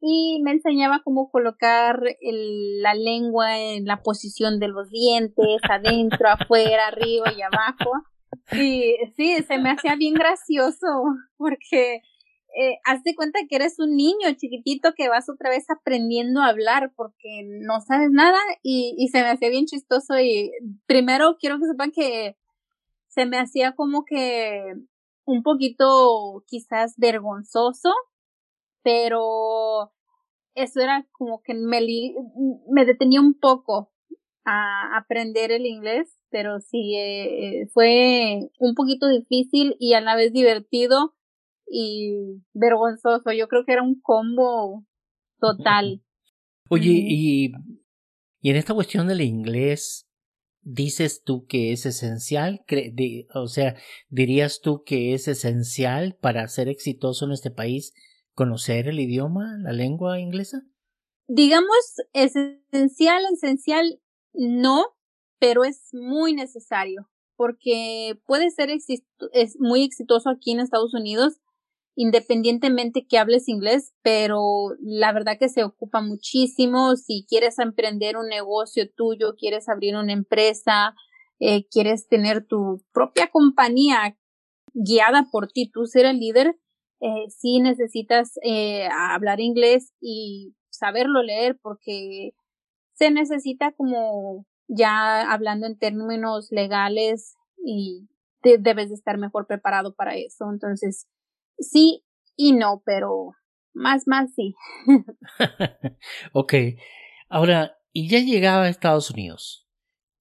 y 0.00 0.40
me 0.42 0.52
enseñaba 0.52 1.02
cómo 1.02 1.30
colocar 1.30 2.00
la 2.20 2.94
lengua 2.94 3.58
en 3.58 3.86
la 3.86 4.02
posición 4.02 4.60
de 4.60 4.68
los 4.68 4.90
dientes, 4.90 5.60
adentro, 5.68 6.28
afuera, 6.28 6.88
arriba 6.88 7.32
y 7.36 7.42
abajo. 7.42 7.90
Y 8.52 8.94
sí, 9.16 9.42
se 9.42 9.58
me 9.58 9.70
hacía 9.70 9.96
bien 9.96 10.14
gracioso 10.14 10.86
porque 11.36 12.02
eh, 12.58 12.78
haz 12.84 13.02
de 13.02 13.14
cuenta 13.14 13.40
que 13.48 13.56
eres 13.56 13.78
un 13.78 13.96
niño 13.96 14.32
chiquitito 14.36 14.92
que 14.96 15.08
vas 15.08 15.28
otra 15.28 15.50
vez 15.50 15.68
aprendiendo 15.68 16.40
a 16.40 16.48
hablar 16.48 16.92
porque 16.96 17.42
no 17.44 17.80
sabes 17.80 18.10
nada 18.10 18.38
y, 18.62 18.94
y 18.98 19.08
se 19.08 19.22
me 19.22 19.28
hacía 19.28 19.50
bien 19.50 19.66
chistoso 19.66 20.18
y 20.18 20.52
primero 20.86 21.36
quiero 21.38 21.58
que 21.58 21.66
sepan 21.66 21.90
que 21.90 22.36
se 23.08 23.26
me 23.26 23.38
hacía 23.38 23.72
como 23.72 24.04
que 24.04 24.74
un 25.24 25.42
poquito 25.42 26.44
quizás 26.46 26.94
vergonzoso, 26.96 27.92
pero 28.86 29.92
eso 30.54 30.80
era 30.80 31.04
como 31.10 31.42
que 31.42 31.54
me, 31.54 31.80
me 32.70 32.84
detenía 32.84 33.20
un 33.20 33.34
poco 33.34 33.92
a 34.44 34.96
aprender 34.96 35.50
el 35.50 35.66
inglés, 35.66 36.16
pero 36.30 36.60
sí 36.60 36.94
eh, 36.96 37.66
fue 37.74 38.48
un 38.60 38.76
poquito 38.76 39.08
difícil 39.08 39.74
y 39.80 39.94
a 39.94 40.00
la 40.00 40.14
vez 40.14 40.32
divertido 40.32 41.16
y 41.66 42.44
vergonzoso. 42.54 43.32
Yo 43.32 43.48
creo 43.48 43.64
que 43.64 43.72
era 43.72 43.82
un 43.82 44.00
combo 44.00 44.86
total. 45.40 46.00
Oye, 46.70 46.92
y, 46.92 47.50
y 48.40 48.50
en 48.50 48.56
esta 48.56 48.72
cuestión 48.72 49.08
del 49.08 49.20
inglés, 49.20 50.08
dices 50.62 51.24
tú 51.24 51.44
que 51.46 51.72
es 51.72 51.86
esencial, 51.86 52.64
o 53.34 53.48
sea, 53.48 53.74
dirías 54.10 54.60
tú 54.60 54.84
que 54.84 55.12
es 55.12 55.26
esencial 55.26 56.16
para 56.20 56.46
ser 56.46 56.68
exitoso 56.68 57.24
en 57.24 57.32
este 57.32 57.50
país 57.50 57.92
conocer 58.36 58.86
el 58.86 59.00
idioma, 59.00 59.56
la 59.58 59.72
lengua 59.72 60.20
inglesa? 60.20 60.62
Digamos, 61.26 61.96
esencial, 62.12 63.24
esencial, 63.32 64.00
no, 64.32 64.84
pero 65.40 65.64
es 65.64 65.88
muy 65.92 66.34
necesario 66.34 67.10
porque 67.34 68.18
puede 68.26 68.50
ser 68.50 68.70
es 68.70 69.56
muy 69.58 69.82
exitoso 69.82 70.30
aquí 70.30 70.52
en 70.52 70.60
Estados 70.60 70.94
Unidos 70.94 71.40
independientemente 71.96 73.06
que 73.08 73.18
hables 73.18 73.48
inglés, 73.48 73.94
pero 74.02 74.76
la 74.80 75.12
verdad 75.12 75.38
que 75.40 75.48
se 75.48 75.64
ocupa 75.64 76.02
muchísimo. 76.02 76.94
Si 76.94 77.24
quieres 77.26 77.58
emprender 77.58 78.18
un 78.18 78.28
negocio 78.28 78.88
tuyo, 78.94 79.34
quieres 79.34 79.68
abrir 79.70 79.96
una 79.96 80.12
empresa, 80.12 80.94
eh, 81.40 81.66
quieres 81.70 82.06
tener 82.06 82.46
tu 82.46 82.84
propia 82.92 83.28
compañía 83.28 84.18
guiada 84.74 85.28
por 85.32 85.48
ti, 85.48 85.70
tú 85.72 85.86
ser 85.86 86.04
el 86.04 86.18
líder, 86.18 86.58
eh, 87.00 87.28
sí 87.28 87.60
necesitas 87.60 88.38
eh, 88.42 88.88
hablar 88.90 89.40
inglés 89.40 89.92
y 90.00 90.54
saberlo 90.70 91.22
leer 91.22 91.58
porque 91.60 92.32
se 92.94 93.10
necesita 93.10 93.72
como 93.72 94.46
ya 94.68 95.30
hablando 95.30 95.66
en 95.66 95.78
términos 95.78 96.48
legales 96.50 97.34
y 97.64 98.08
debes 98.42 98.88
de 98.88 98.94
estar 98.94 99.18
mejor 99.18 99.46
preparado 99.46 99.94
para 99.94 100.16
eso. 100.16 100.46
Entonces, 100.50 101.06
sí 101.58 102.04
y 102.36 102.52
no, 102.52 102.82
pero 102.84 103.32
más, 103.72 104.06
más 104.06 104.32
sí. 104.34 104.54
ok. 106.32 106.54
Ahora, 107.28 107.78
y 107.92 108.08
ya 108.08 108.20
llegaba 108.20 108.64
a 108.64 108.68
Estados 108.68 109.10
Unidos. 109.10 109.68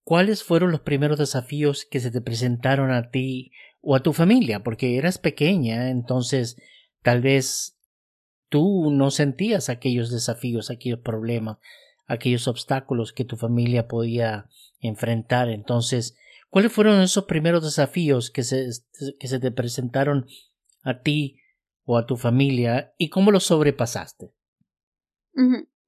¿Cuáles 0.04 0.44
fueron 0.44 0.72
los 0.72 0.82
primeros 0.82 1.18
desafíos 1.18 1.88
que 1.90 2.00
se 2.00 2.12
te 2.12 2.22
presentaron 2.22 2.92
a 2.92 3.10
ti 3.10 3.52
o 3.86 3.96
a 3.96 4.02
tu 4.02 4.12
familia? 4.12 4.64
Porque 4.64 4.98
eras 4.98 5.18
pequeña, 5.20 5.90
entonces 5.90 6.58
tal 7.04 7.22
vez 7.22 7.78
tú 8.50 8.92
no 8.92 9.12
sentías 9.12 9.70
aquellos 9.70 10.12
desafíos, 10.12 10.70
aquellos 10.70 11.00
problemas, 11.00 11.60
aquellos 12.08 12.48
obstáculos 12.48 13.14
que 13.14 13.26
tu 13.26 13.38
familia 13.38 13.88
podía 13.88 14.50
enfrentar. 14.80 15.50
Entonces, 15.50 16.18
¿cuáles 16.50 16.72
fueron 16.72 17.00
esos 17.02 17.26
primeros 17.26 17.64
desafíos 17.64 18.32
que 18.32 18.44
se, 18.44 18.68
que 19.20 19.28
se 19.28 19.40
te 19.40 19.52
presentaron 19.52 20.26
a 20.84 21.02
ti 21.02 21.38
o 21.84 21.98
a 21.98 22.08
tu 22.08 22.18
familia 22.18 22.94
y 22.98 23.10
cómo 23.10 23.32
lo 23.32 23.40
sobrepasaste? 23.40 24.34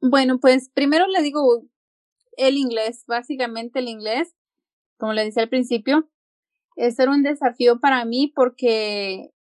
Bueno, 0.01 0.39
pues 0.39 0.69
primero 0.69 1.07
le 1.07 1.23
digo 1.23 1.63
el 2.37 2.57
inglés, 2.57 3.03
básicamente 3.07 3.79
el 3.79 3.87
inglés, 3.87 4.35
como 4.97 5.13
le 5.13 5.25
decía 5.25 5.43
al 5.43 5.49
principio, 5.49 6.09
es 6.77 6.97
era 6.99 7.11
un 7.11 7.23
desafío 7.23 7.79
para 7.79 8.05
mí 8.05 8.31
porque 8.33 9.31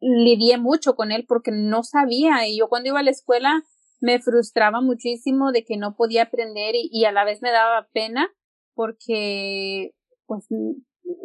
lidié 0.00 0.58
mucho 0.58 0.94
con 0.94 1.12
él 1.12 1.24
porque 1.26 1.50
no 1.52 1.82
sabía 1.82 2.46
y 2.46 2.58
yo 2.58 2.68
cuando 2.68 2.90
iba 2.90 3.00
a 3.00 3.04
la 3.04 3.10
escuela 3.10 3.62
me 4.00 4.20
frustraba 4.20 4.80
muchísimo 4.80 5.52
de 5.52 5.64
que 5.64 5.76
no 5.76 5.94
podía 5.94 6.24
aprender 6.24 6.74
y, 6.74 6.88
y 6.92 7.04
a 7.04 7.12
la 7.12 7.24
vez 7.24 7.42
me 7.42 7.50
daba 7.50 7.88
pena 7.92 8.28
porque 8.74 9.92
pues 10.26 10.46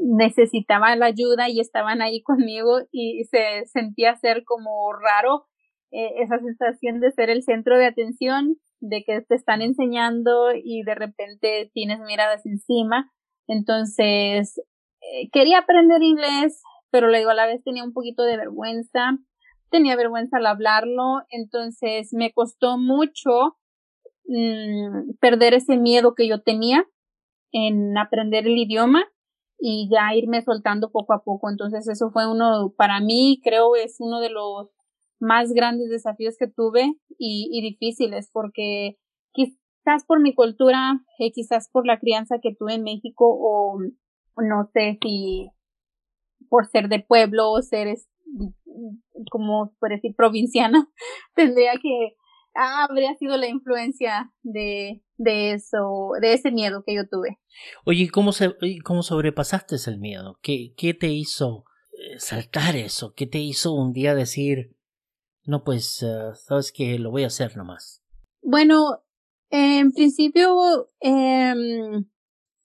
necesitaba 0.01 0.95
la 0.95 1.07
ayuda 1.07 1.49
y 1.49 1.59
estaban 1.59 2.01
ahí 2.01 2.21
conmigo 2.23 2.79
y 2.91 3.23
se 3.25 3.65
sentía 3.67 4.15
ser 4.15 4.43
como 4.45 4.93
raro 4.93 5.45
eh, 5.91 6.11
esa 6.21 6.39
sensación 6.39 6.99
de 6.99 7.11
ser 7.11 7.29
el 7.29 7.43
centro 7.43 7.77
de 7.77 7.85
atención, 7.85 8.57
de 8.81 9.03
que 9.03 9.21
te 9.21 9.35
están 9.35 9.61
enseñando 9.61 10.49
y 10.53 10.83
de 10.83 10.95
repente 10.95 11.71
tienes 11.73 11.99
miradas 11.99 12.45
encima. 12.45 13.11
Entonces, 13.47 14.59
eh, 15.13 15.29
quería 15.31 15.59
aprender 15.59 16.01
inglés, 16.01 16.61
pero 16.91 17.07
le 17.07 17.19
digo, 17.19 17.29
a 17.29 17.35
la 17.35 17.45
vez 17.45 17.63
tenía 17.63 17.83
un 17.83 17.93
poquito 17.93 18.23
de 18.23 18.37
vergüenza, 18.37 19.17
tenía 19.69 19.95
vergüenza 19.95 20.37
al 20.37 20.45
hablarlo, 20.45 21.21
entonces 21.29 22.09
me 22.13 22.31
costó 22.33 22.77
mucho 22.77 23.57
mm, 24.25 25.17
perder 25.19 25.53
ese 25.53 25.77
miedo 25.77 26.15
que 26.15 26.27
yo 26.27 26.41
tenía 26.41 26.85
en 27.51 27.97
aprender 27.97 28.47
el 28.47 28.57
idioma 28.57 29.03
y 29.59 29.89
ya 29.89 30.15
irme 30.15 30.41
soltando 30.41 30.91
poco 30.91 31.13
a 31.13 31.23
poco. 31.23 31.49
Entonces 31.49 31.87
eso 31.87 32.11
fue 32.11 32.29
uno, 32.29 32.73
para 32.77 32.99
mí 32.99 33.41
creo 33.43 33.75
es 33.75 33.97
uno 33.99 34.19
de 34.19 34.29
los 34.29 34.69
más 35.19 35.53
grandes 35.53 35.89
desafíos 35.89 36.35
que 36.37 36.47
tuve 36.47 36.93
y, 37.17 37.49
y 37.51 37.61
difíciles 37.61 38.29
porque 38.31 38.97
quizás 39.31 40.05
por 40.05 40.21
mi 40.21 40.33
cultura, 40.33 40.99
eh, 41.19 41.31
quizás 41.31 41.69
por 41.71 41.87
la 41.87 41.99
crianza 41.99 42.39
que 42.41 42.53
tuve 42.53 42.73
en 42.73 42.83
México 42.83 43.25
o 43.27 43.79
no 44.37 44.69
sé 44.73 44.97
si 45.01 45.49
por 46.49 46.67
ser 46.67 46.89
de 46.89 46.99
pueblo 46.99 47.51
o 47.51 47.61
ser 47.61 47.95
como 49.31 49.73
por 49.79 49.89
decir 49.89 50.13
provinciana, 50.15 50.89
tendría 51.35 51.73
que 51.81 52.15
ah, 52.55 52.87
habría 52.89 53.15
sido 53.15 53.37
la 53.37 53.47
influencia 53.47 54.33
de, 54.43 55.03
de 55.17 55.51
eso, 55.53 56.11
de 56.21 56.33
ese 56.33 56.51
miedo 56.51 56.83
que 56.85 56.95
yo 56.95 57.07
tuve. 57.07 57.39
Oye, 57.85 58.09
¿cómo, 58.09 58.31
se, 58.31 58.55
cómo 58.83 59.03
sobrepasaste 59.03 59.75
el 59.87 59.99
miedo? 59.99 60.39
¿Qué, 60.41 60.73
¿Qué 60.75 60.93
te 60.93 61.07
hizo 61.07 61.65
eh, 61.91 62.19
saltar 62.19 62.75
eso? 62.75 63.13
¿Qué 63.13 63.27
te 63.27 63.39
hizo 63.39 63.73
un 63.73 63.93
día 63.93 64.15
decir, 64.15 64.75
no, 65.45 65.63
pues, 65.63 66.01
eh, 66.03 66.31
sabes 66.33 66.71
que 66.71 66.97
lo 66.97 67.11
voy 67.11 67.23
a 67.23 67.27
hacer 67.27 67.55
nomás? 67.57 68.03
Bueno, 68.41 69.03
en 69.49 69.91
principio, 69.91 70.89
eh, 71.01 71.53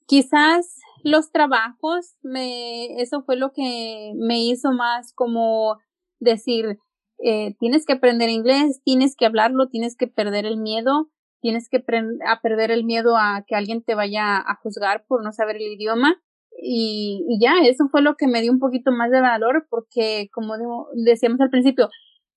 quizás 0.07 0.77
los 1.03 1.31
trabajos, 1.31 2.15
me, 2.21 3.01
eso 3.01 3.23
fue 3.23 3.35
lo 3.35 3.51
que 3.51 4.13
me 4.15 4.39
hizo 4.43 4.71
más 4.71 5.13
como 5.13 5.77
decir, 6.19 6.79
eh, 7.23 7.55
tienes 7.59 7.85
que 7.85 7.93
aprender 7.93 8.29
inglés, 8.29 8.81
tienes 8.83 9.15
que 9.15 9.25
hablarlo, 9.25 9.67
tienes 9.69 9.95
que 9.95 10.07
perder 10.07 10.45
el 10.45 10.57
miedo, 10.57 11.09
tienes 11.41 11.69
que 11.69 11.83
a 12.25 12.41
perder 12.41 12.71
el 12.71 12.83
miedo 12.83 13.17
a 13.17 13.43
que 13.47 13.55
alguien 13.55 13.83
te 13.83 13.95
vaya 13.95 14.37
a 14.37 14.55
juzgar 14.61 15.05
por 15.07 15.23
no 15.23 15.31
saber 15.31 15.57
el 15.57 15.73
idioma. 15.73 16.21
Y, 16.61 17.25
y 17.27 17.39
ya, 17.41 17.53
eso 17.63 17.87
fue 17.89 18.01
lo 18.01 18.15
que 18.15 18.27
me 18.27 18.41
dio 18.41 18.51
un 18.51 18.59
poquito 18.59 18.91
más 18.91 19.09
de 19.09 19.21
valor 19.21 19.67
porque, 19.69 20.29
como 20.31 20.53
decíamos 20.93 21.39
al 21.41 21.49
principio, 21.49 21.89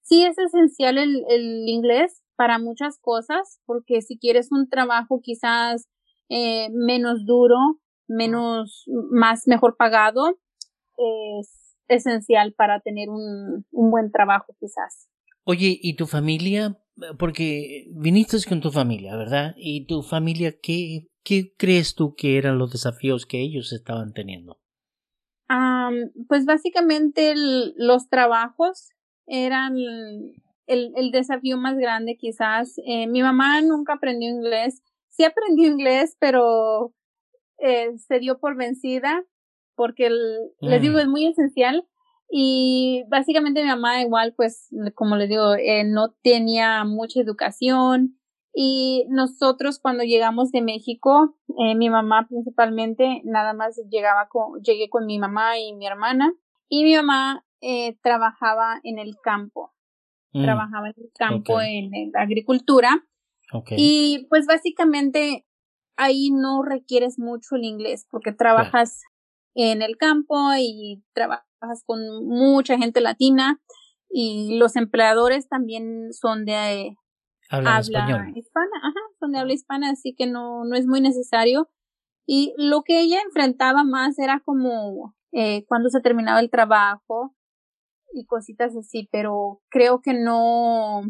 sí 0.02 0.24
es 0.24 0.38
esencial 0.38 0.98
el, 0.98 1.24
el 1.28 1.68
inglés 1.68 2.22
para 2.36 2.58
muchas 2.58 2.98
cosas, 3.00 3.60
porque 3.66 4.02
si 4.02 4.18
quieres 4.18 4.50
un 4.50 4.68
trabajo 4.68 5.20
quizás 5.22 5.88
eh, 6.28 6.68
menos 6.72 7.26
duro, 7.26 7.56
menos, 8.08 8.84
más 9.10 9.46
mejor 9.46 9.76
pagado, 9.76 10.38
es 10.96 11.76
esencial 11.88 12.54
para 12.54 12.80
tener 12.80 13.08
un, 13.10 13.66
un 13.70 13.90
buen 13.90 14.10
trabajo 14.10 14.54
quizás. 14.58 15.08
Oye, 15.44 15.78
¿y 15.80 15.96
tu 15.96 16.06
familia? 16.06 16.78
Porque 17.18 17.86
viniste 17.90 18.38
con 18.48 18.60
tu 18.60 18.70
familia, 18.70 19.16
¿verdad? 19.16 19.54
¿Y 19.56 19.86
tu 19.86 20.02
familia 20.02 20.54
qué, 20.62 21.08
qué 21.22 21.54
crees 21.56 21.94
tú 21.94 22.14
que 22.14 22.38
eran 22.38 22.58
los 22.58 22.72
desafíos 22.72 23.26
que 23.26 23.40
ellos 23.40 23.72
estaban 23.72 24.12
teniendo? 24.12 24.60
pues 26.28 26.46
básicamente 26.46 27.34
los 27.36 28.08
trabajos 28.08 28.88
eran 29.26 29.76
el, 30.66 30.92
el, 30.96 31.10
desafío 31.12 31.56
más 31.56 31.76
grande 31.76 32.16
quizás. 32.16 32.74
Eh, 32.86 33.06
mi 33.06 33.22
mamá 33.22 33.60
nunca 33.60 33.94
aprendió 33.94 34.28
inglés. 34.28 34.82
Sí 35.10 35.24
aprendió 35.24 35.68
inglés, 35.68 36.16
pero 36.18 36.92
eh, 37.64 37.96
se 37.98 38.18
dio 38.18 38.38
por 38.38 38.56
vencida 38.56 39.24
porque 39.74 40.10
les 40.60 40.82
digo, 40.82 40.96
mm. 40.96 41.00
es 41.00 41.08
muy 41.08 41.26
esencial 41.26 41.86
Y 42.30 43.04
básicamente 43.08 43.62
mi 43.62 43.68
mamá 43.68 44.02
igual, 44.02 44.34
pues, 44.36 44.68
como 44.94 45.16
les 45.16 45.28
digo, 45.28 45.54
eh, 45.54 45.84
no 45.84 46.12
tenía 46.22 46.84
mucha 46.84 47.20
educación. 47.20 48.18
Y 48.56 49.06
nosotros 49.08 49.80
cuando 49.80 50.04
llegamos 50.04 50.52
de 50.52 50.62
México, 50.62 51.36
eh, 51.58 51.74
mi 51.74 51.90
mamá 51.90 52.26
principalmente, 52.28 53.20
nada 53.24 53.52
más 53.52 53.80
llegaba 53.90 54.28
con, 54.28 54.62
llegué 54.62 54.88
con 54.88 55.06
mi 55.06 55.18
mamá 55.18 55.58
y 55.58 55.74
mi 55.74 55.86
hermana. 55.86 56.32
Y 56.68 56.84
mi 56.84 56.94
mamá 56.94 57.44
eh, 57.60 57.98
trabajaba 58.02 58.80
en 58.84 58.98
el 58.98 59.16
campo. 59.22 59.72
Mm. 60.32 60.42
Trabajaba 60.42 60.88
en 60.88 60.94
el 60.96 61.10
campo, 61.16 61.60
en, 61.60 61.90
la 62.12 62.22
agricultura. 62.22 63.04
Y 63.76 64.26
pues 64.30 64.46
básicamente 64.46 65.46
ahí 65.96 66.30
no 66.30 66.62
requieres 66.62 67.18
mucho 67.18 67.56
el 67.56 67.64
inglés 67.64 68.06
porque 68.10 68.32
trabajas 68.32 69.02
en 69.54 69.82
el 69.82 69.96
campo 69.96 70.36
y 70.58 71.02
trabajas 71.12 71.84
con 71.86 72.00
mucha 72.26 72.76
gente 72.78 73.00
latina 73.00 73.60
y 74.08 74.58
los 74.58 74.76
empleadores 74.76 75.48
también 75.48 76.12
son 76.12 76.44
de 76.44 76.96
habla, 77.48 77.78
hispana, 78.34 78.70
ajá, 78.82 79.00
son 79.18 79.32
de 79.32 79.38
habla 79.38 79.52
hispana, 79.52 79.90
así 79.90 80.14
que 80.16 80.26
no, 80.26 80.64
no 80.64 80.76
es 80.76 80.86
muy 80.86 81.00
necesario. 81.00 81.68
Y 82.26 82.54
lo 82.56 82.82
que 82.82 83.00
ella 83.00 83.20
enfrentaba 83.22 83.84
más 83.84 84.18
era 84.18 84.40
como 84.40 85.14
eh, 85.32 85.64
cuando 85.66 85.90
se 85.90 86.00
terminaba 86.00 86.40
el 86.40 86.50
trabajo 86.50 87.34
y 88.12 88.24
cositas 88.24 88.74
así, 88.76 89.08
pero 89.12 89.60
creo 89.68 90.00
que 90.00 90.14
no, 90.14 91.02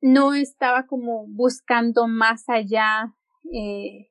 no 0.00 0.34
estaba 0.34 0.86
como 0.86 1.26
buscando 1.28 2.06
más 2.06 2.48
allá 2.48 3.14
eh, 3.52 4.10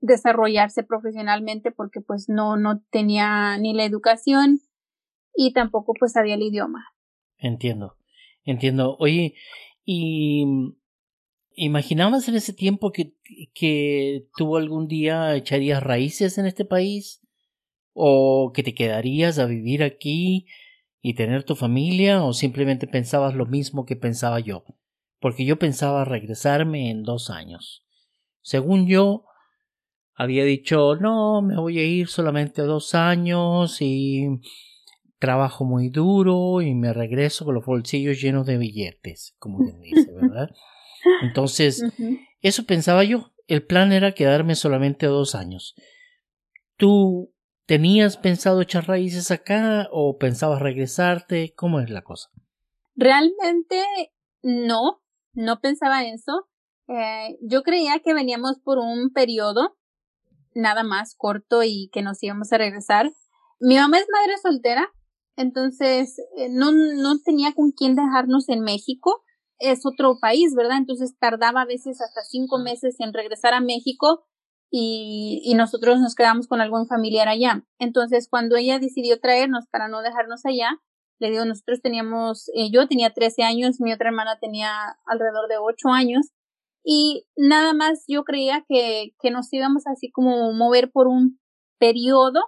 desarrollarse 0.00 0.82
profesionalmente 0.82 1.70
porque 1.70 2.00
pues 2.00 2.28
no, 2.28 2.56
no 2.56 2.82
tenía 2.90 3.56
ni 3.58 3.72
la 3.72 3.84
educación 3.84 4.60
y 5.34 5.52
tampoco 5.52 5.94
pues 5.94 6.12
sabía 6.12 6.34
el 6.34 6.42
idioma. 6.42 6.84
Entiendo, 7.38 7.96
entiendo. 8.44 8.96
Oye, 8.98 9.34
¿y 9.84 10.44
imaginabas 11.54 12.28
en 12.28 12.36
ese 12.36 12.52
tiempo 12.52 12.92
que, 12.92 13.14
que 13.54 14.26
tú 14.36 14.56
algún 14.56 14.88
día 14.88 15.34
echarías 15.34 15.82
raíces 15.82 16.38
en 16.38 16.46
este 16.46 16.64
país? 16.64 17.20
¿O 17.94 18.52
que 18.54 18.62
te 18.62 18.74
quedarías 18.74 19.38
a 19.38 19.46
vivir 19.46 19.82
aquí 19.82 20.46
y 21.00 21.14
tener 21.14 21.44
tu 21.44 21.54
familia? 21.54 22.24
¿O 22.24 22.32
simplemente 22.32 22.86
pensabas 22.86 23.34
lo 23.34 23.46
mismo 23.46 23.84
que 23.84 23.96
pensaba 23.96 24.40
yo? 24.40 24.64
Porque 25.20 25.44
yo 25.44 25.58
pensaba 25.58 26.04
regresarme 26.04 26.90
en 26.90 27.02
dos 27.02 27.30
años. 27.30 27.81
Según 28.42 28.86
yo, 28.86 29.24
había 30.14 30.44
dicho, 30.44 30.96
no, 30.96 31.42
me 31.42 31.56
voy 31.56 31.78
a 31.78 31.84
ir 31.84 32.08
solamente 32.08 32.62
dos 32.62 32.94
años 32.94 33.78
y 33.80 34.28
trabajo 35.18 35.64
muy 35.64 35.88
duro 35.88 36.60
y 36.60 36.74
me 36.74 36.92
regreso 36.92 37.44
con 37.44 37.54
los 37.54 37.64
bolsillos 37.64 38.20
llenos 38.20 38.44
de 38.46 38.58
billetes, 38.58 39.34
como 39.38 39.58
quien 39.58 39.80
dice, 39.80 40.12
¿verdad? 40.20 40.50
Entonces, 41.22 41.82
eso 42.40 42.64
pensaba 42.64 43.04
yo. 43.04 43.32
El 43.46 43.64
plan 43.64 43.92
era 43.92 44.12
quedarme 44.12 44.54
solamente 44.54 45.06
dos 45.06 45.34
años. 45.34 45.74
¿Tú 46.76 47.32
tenías 47.66 48.16
pensado 48.16 48.60
echar 48.60 48.86
raíces 48.86 49.30
acá 49.30 49.88
o 49.92 50.18
pensabas 50.18 50.60
regresarte? 50.60 51.54
¿Cómo 51.54 51.80
es 51.80 51.90
la 51.90 52.02
cosa? 52.02 52.30
Realmente 52.94 53.82
no, 54.42 55.02
no 55.34 55.60
pensaba 55.60 56.04
eso. 56.04 56.48
Eh, 56.88 57.38
yo 57.42 57.62
creía 57.62 58.00
que 58.00 58.14
veníamos 58.14 58.58
por 58.60 58.78
un 58.78 59.12
periodo 59.12 59.76
nada 60.54 60.82
más 60.82 61.14
corto 61.16 61.62
y 61.62 61.88
que 61.92 62.02
nos 62.02 62.22
íbamos 62.22 62.52
a 62.52 62.58
regresar. 62.58 63.10
Mi 63.60 63.76
mamá 63.76 63.98
es 63.98 64.06
madre 64.12 64.36
soltera, 64.42 64.92
entonces 65.36 66.18
eh, 66.36 66.48
no, 66.50 66.72
no 66.72 67.18
tenía 67.24 67.52
con 67.52 67.70
quién 67.70 67.94
dejarnos 67.94 68.48
en 68.48 68.60
México. 68.60 69.22
Es 69.58 69.86
otro 69.86 70.18
país, 70.20 70.54
¿verdad? 70.54 70.78
Entonces 70.78 71.16
tardaba 71.18 71.62
a 71.62 71.66
veces 71.66 72.00
hasta 72.00 72.22
cinco 72.22 72.58
meses 72.58 72.96
en 72.98 73.12
regresar 73.12 73.54
a 73.54 73.60
México 73.60 74.24
y, 74.70 75.40
y 75.44 75.54
nosotros 75.54 76.00
nos 76.00 76.14
quedamos 76.14 76.48
con 76.48 76.60
algún 76.60 76.88
familiar 76.88 77.28
allá. 77.28 77.64
Entonces 77.78 78.28
cuando 78.28 78.56
ella 78.56 78.78
decidió 78.78 79.20
traernos 79.20 79.66
para 79.70 79.88
no 79.88 80.02
dejarnos 80.02 80.44
allá, 80.44 80.80
le 81.20 81.30
digo, 81.30 81.44
nosotros 81.44 81.80
teníamos, 81.80 82.48
eh, 82.54 82.70
yo 82.72 82.88
tenía 82.88 83.14
13 83.14 83.44
años, 83.44 83.80
mi 83.80 83.92
otra 83.92 84.08
hermana 84.08 84.38
tenía 84.40 84.98
alrededor 85.06 85.48
de 85.48 85.56
8 85.56 85.90
años 85.90 86.32
y 86.84 87.26
nada 87.36 87.74
más 87.74 88.04
yo 88.08 88.24
creía 88.24 88.64
que, 88.68 89.14
que 89.20 89.30
nos 89.30 89.52
íbamos 89.52 89.86
así 89.86 90.10
como 90.10 90.52
mover 90.52 90.90
por 90.90 91.06
un 91.06 91.40
periodo 91.78 92.40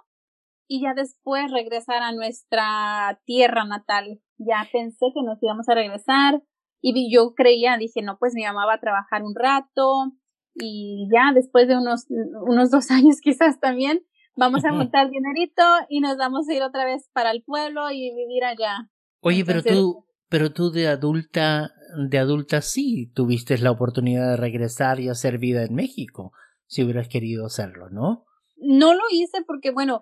y 0.67 0.81
ya 0.81 0.93
después 0.93 1.51
regresar 1.51 2.01
a 2.01 2.11
nuestra 2.11 3.19
tierra 3.25 3.65
natal. 3.65 4.19
Ya 4.37 4.67
pensé 4.71 5.07
que 5.13 5.23
nos 5.23 5.41
íbamos 5.41 5.69
a 5.69 5.75
regresar 5.75 6.41
y 6.81 7.13
yo 7.13 7.33
creía, 7.33 7.77
dije, 7.77 8.01
no, 8.01 8.17
pues 8.19 8.33
mi 8.35 8.43
mamá 8.43 8.65
va 8.65 8.75
a 8.75 8.79
trabajar 8.79 9.23
un 9.23 9.35
rato 9.35 10.11
y 10.53 11.07
ya 11.11 11.31
después 11.33 11.67
de 11.67 11.77
unos, 11.77 12.05
unos 12.47 12.71
dos 12.71 12.91
años 12.91 13.21
quizás 13.21 13.59
también 13.59 14.05
vamos 14.35 14.65
a 14.65 14.71
montar 14.71 15.09
dinerito 15.09 15.63
y 15.89 16.01
nos 16.01 16.17
vamos 16.17 16.47
a 16.49 16.53
ir 16.53 16.61
otra 16.61 16.85
vez 16.85 17.09
para 17.13 17.31
el 17.31 17.41
pueblo 17.43 17.89
y 17.91 18.13
vivir 18.13 18.43
allá. 18.43 18.89
Oye, 19.21 19.45
pero 19.45 19.63
tú, 19.63 20.05
pero 20.29 20.51
tú 20.51 20.71
de 20.71 20.87
adulta 20.87 21.73
de 22.09 22.17
adulta 22.17 22.61
sí 22.61 23.11
tuviste 23.13 23.57
la 23.57 23.71
oportunidad 23.71 24.31
de 24.31 24.37
regresar 24.37 24.99
y 24.99 25.09
hacer 25.09 25.37
vida 25.37 25.63
en 25.63 25.75
México, 25.75 26.31
si 26.67 26.83
hubieras 26.83 27.07
querido 27.07 27.45
hacerlo, 27.45 27.89
¿no? 27.89 28.25
No 28.57 28.93
lo 28.93 29.03
hice 29.11 29.43
porque, 29.45 29.71
bueno, 29.71 29.99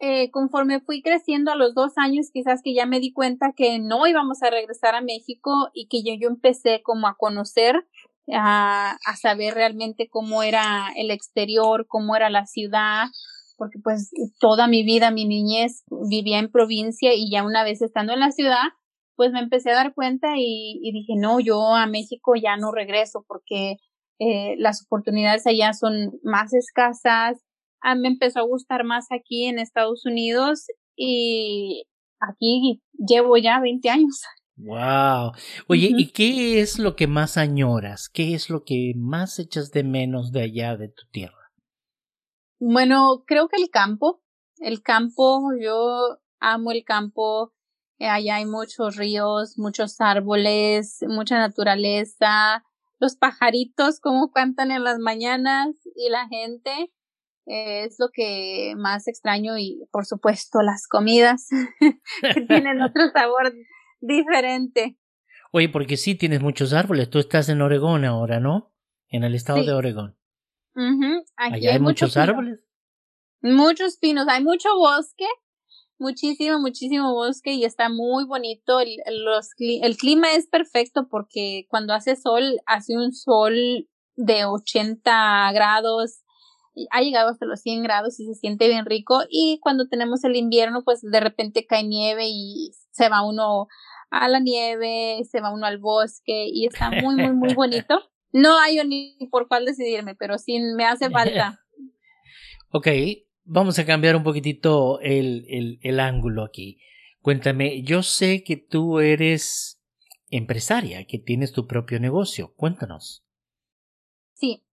eh, 0.00 0.30
conforme 0.30 0.80
fui 0.80 1.02
creciendo 1.02 1.52
a 1.52 1.56
los 1.56 1.74
dos 1.74 1.92
años, 1.96 2.30
quizás 2.32 2.60
que 2.62 2.74
ya 2.74 2.86
me 2.86 2.98
di 2.98 3.12
cuenta 3.12 3.52
que 3.56 3.78
no 3.78 4.06
íbamos 4.06 4.42
a 4.42 4.50
regresar 4.50 4.94
a 4.94 5.00
México 5.00 5.70
y 5.74 5.86
que 5.86 6.02
yo, 6.02 6.14
yo 6.20 6.28
empecé 6.28 6.82
como 6.82 7.06
a 7.06 7.16
conocer, 7.16 7.86
a, 8.32 8.96
a 9.04 9.16
saber 9.16 9.54
realmente 9.54 10.08
cómo 10.08 10.42
era 10.42 10.88
el 10.96 11.10
exterior, 11.10 11.86
cómo 11.86 12.16
era 12.16 12.30
la 12.30 12.46
ciudad, 12.46 13.06
porque 13.56 13.78
pues 13.78 14.10
toda 14.40 14.66
mi 14.66 14.82
vida, 14.82 15.12
mi 15.12 15.24
niñez 15.24 15.84
vivía 16.08 16.40
en 16.40 16.50
provincia 16.50 17.14
y 17.14 17.30
ya 17.30 17.44
una 17.44 17.62
vez 17.62 17.80
estando 17.80 18.12
en 18.12 18.20
la 18.20 18.32
ciudad, 18.32 18.72
pues 19.16 19.32
me 19.32 19.40
empecé 19.40 19.70
a 19.70 19.76
dar 19.76 19.94
cuenta 19.94 20.34
y, 20.36 20.80
dije, 20.92 21.14
no, 21.16 21.40
yo 21.40 21.74
a 21.74 21.86
México 21.86 22.34
ya 22.34 22.56
no 22.56 22.72
regreso 22.72 23.24
porque 23.26 23.76
eh, 24.18 24.54
las 24.58 24.84
oportunidades 24.84 25.46
allá 25.46 25.72
son 25.72 26.12
más 26.22 26.52
escasas. 26.54 27.42
A 27.80 27.94
mí 27.94 28.02
me 28.02 28.08
empezó 28.08 28.40
a 28.40 28.46
gustar 28.46 28.84
más 28.84 29.06
aquí 29.10 29.46
en 29.46 29.58
Estados 29.58 30.06
Unidos 30.06 30.66
y 30.96 31.84
aquí 32.20 32.82
llevo 32.92 33.36
ya 33.36 33.60
20 33.60 33.90
años. 33.90 34.22
Wow. 34.56 35.32
Oye, 35.66 35.90
¿y 35.96 36.12
qué 36.12 36.60
es 36.60 36.78
lo 36.78 36.94
que 36.94 37.06
más 37.06 37.36
añoras? 37.36 38.08
¿Qué 38.08 38.34
es 38.34 38.50
lo 38.50 38.64
que 38.64 38.92
más 38.96 39.38
echas 39.38 39.72
de 39.72 39.82
menos 39.82 40.30
de 40.30 40.42
allá 40.42 40.76
de 40.76 40.88
tu 40.88 41.02
tierra? 41.10 41.50
Bueno, 42.60 43.24
creo 43.26 43.48
que 43.48 43.60
el 43.60 43.70
campo. 43.70 44.22
El 44.58 44.82
campo, 44.82 45.40
yo 45.60 46.18
amo 46.38 46.70
el 46.70 46.84
campo. 46.84 47.52
Allá 47.98 48.36
hay 48.36 48.46
muchos 48.46 48.96
ríos, 48.96 49.58
muchos 49.58 50.00
árboles, 50.00 50.98
mucha 51.06 51.38
naturaleza, 51.38 52.64
los 52.98 53.16
pajaritos 53.16 54.00
como 54.00 54.30
cantan 54.30 54.70
en 54.70 54.84
las 54.84 54.98
mañanas 54.98 55.76
y 55.96 56.08
la 56.08 56.28
gente 56.28 56.92
eh, 57.46 57.84
es 57.84 57.96
lo 57.98 58.10
que 58.12 58.74
más 58.76 59.08
extraño 59.08 59.58
y 59.58 59.84
por 59.90 60.06
supuesto 60.06 60.62
las 60.62 60.86
comidas 60.86 61.48
que 62.34 62.40
tienen 62.42 62.80
otro 62.82 63.10
sabor 63.12 63.52
diferente. 64.00 64.98
Oye, 65.50 65.68
porque 65.68 65.96
sí 65.96 66.14
tienes 66.14 66.40
muchos 66.40 66.72
árboles, 66.72 67.10
tú 67.10 67.18
estás 67.18 67.48
en 67.48 67.60
Oregón 67.60 68.04
ahora, 68.04 68.40
¿no? 68.40 68.72
En 69.08 69.24
el 69.24 69.34
estado 69.34 69.62
de 69.62 69.72
Oregón. 69.72 70.16
Allá 71.36 71.72
hay, 71.72 71.80
muchos 71.80 72.16
árboles. 72.16 72.60
Muchos 73.42 73.98
pinos, 73.98 74.26
hay 74.28 74.42
mucho 74.42 74.74
bosque, 74.78 75.26
muchísimo, 76.02 76.58
muchísimo 76.58 77.14
bosque 77.14 77.54
y 77.54 77.64
está 77.64 77.88
muy 77.88 78.24
bonito. 78.24 78.80
El, 78.80 78.96
los, 79.24 79.50
el 79.58 79.96
clima 79.96 80.32
es 80.32 80.46
perfecto 80.48 81.08
porque 81.08 81.66
cuando 81.68 81.94
hace 81.94 82.16
sol, 82.16 82.60
hace 82.66 82.96
un 82.96 83.12
sol 83.12 83.88
de 84.16 84.44
80 84.44 85.52
grados, 85.52 86.22
ha 86.90 87.00
llegado 87.00 87.30
hasta 87.30 87.46
los 87.46 87.60
100 87.60 87.82
grados 87.82 88.20
y 88.20 88.26
se 88.26 88.34
siente 88.34 88.68
bien 88.68 88.84
rico. 88.84 89.22
Y 89.30 89.58
cuando 89.62 89.88
tenemos 89.88 90.24
el 90.24 90.36
invierno, 90.36 90.82
pues 90.84 91.00
de 91.02 91.20
repente 91.20 91.66
cae 91.66 91.84
nieve 91.84 92.26
y 92.28 92.72
se 92.90 93.08
va 93.08 93.26
uno 93.26 93.68
a 94.10 94.28
la 94.28 94.40
nieve, 94.40 95.22
se 95.30 95.40
va 95.40 95.52
uno 95.52 95.66
al 95.66 95.78
bosque 95.78 96.46
y 96.52 96.66
está 96.66 96.90
muy, 96.90 97.14
muy, 97.16 97.32
muy 97.32 97.54
bonito. 97.54 97.98
No 98.34 98.58
hay 98.58 98.82
ni 98.88 99.28
por 99.30 99.46
cuál 99.46 99.66
decidirme, 99.66 100.14
pero 100.14 100.38
sí 100.38 100.58
me 100.58 100.86
hace 100.86 101.10
falta. 101.10 101.60
ok, 102.72 102.86
vamos 103.44 103.78
a 103.78 103.86
cambiar 103.86 104.16
un 104.16 104.24
poquitito 104.24 105.00
el, 105.00 105.44
el, 105.48 105.78
el 105.82 106.00
ángulo 106.00 106.44
aquí. 106.44 106.78
Cuéntame, 107.20 107.82
yo 107.82 108.02
sé 108.02 108.42
que 108.42 108.56
tú 108.56 108.98
eres 108.98 109.80
empresaria, 110.30 111.04
que 111.06 111.18
tienes 111.18 111.52
tu 111.52 111.66
propio 111.66 112.00
negocio. 112.00 112.52
Cuéntanos. 112.56 113.24
Sí. 114.34 114.64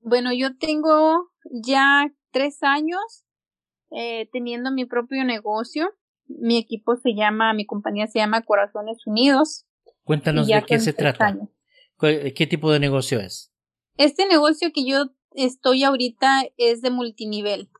Bueno, 0.00 0.32
yo 0.32 0.56
tengo 0.58 1.30
ya 1.50 2.12
tres 2.30 2.62
años 2.62 3.24
eh, 3.90 4.28
teniendo 4.32 4.70
mi 4.72 4.84
propio 4.84 5.24
negocio. 5.24 5.90
Mi 6.26 6.58
equipo 6.58 6.96
se 6.96 7.14
llama, 7.14 7.54
mi 7.54 7.64
compañía 7.66 8.08
se 8.08 8.18
llama 8.18 8.42
Corazones 8.42 9.06
Unidos. 9.06 9.64
Cuéntanos 10.04 10.46
de 10.48 10.62
qué 10.66 10.80
se 10.80 10.92
trata. 10.92 11.36
¿Qué 11.98 12.46
tipo 12.48 12.70
de 12.72 12.80
negocio 12.80 13.20
es? 13.20 13.52
Este 13.96 14.26
negocio 14.26 14.70
que 14.74 14.84
yo 14.84 15.06
estoy 15.32 15.84
ahorita 15.84 16.44
es 16.56 16.82
de 16.82 16.90
multinivel. 16.90 17.70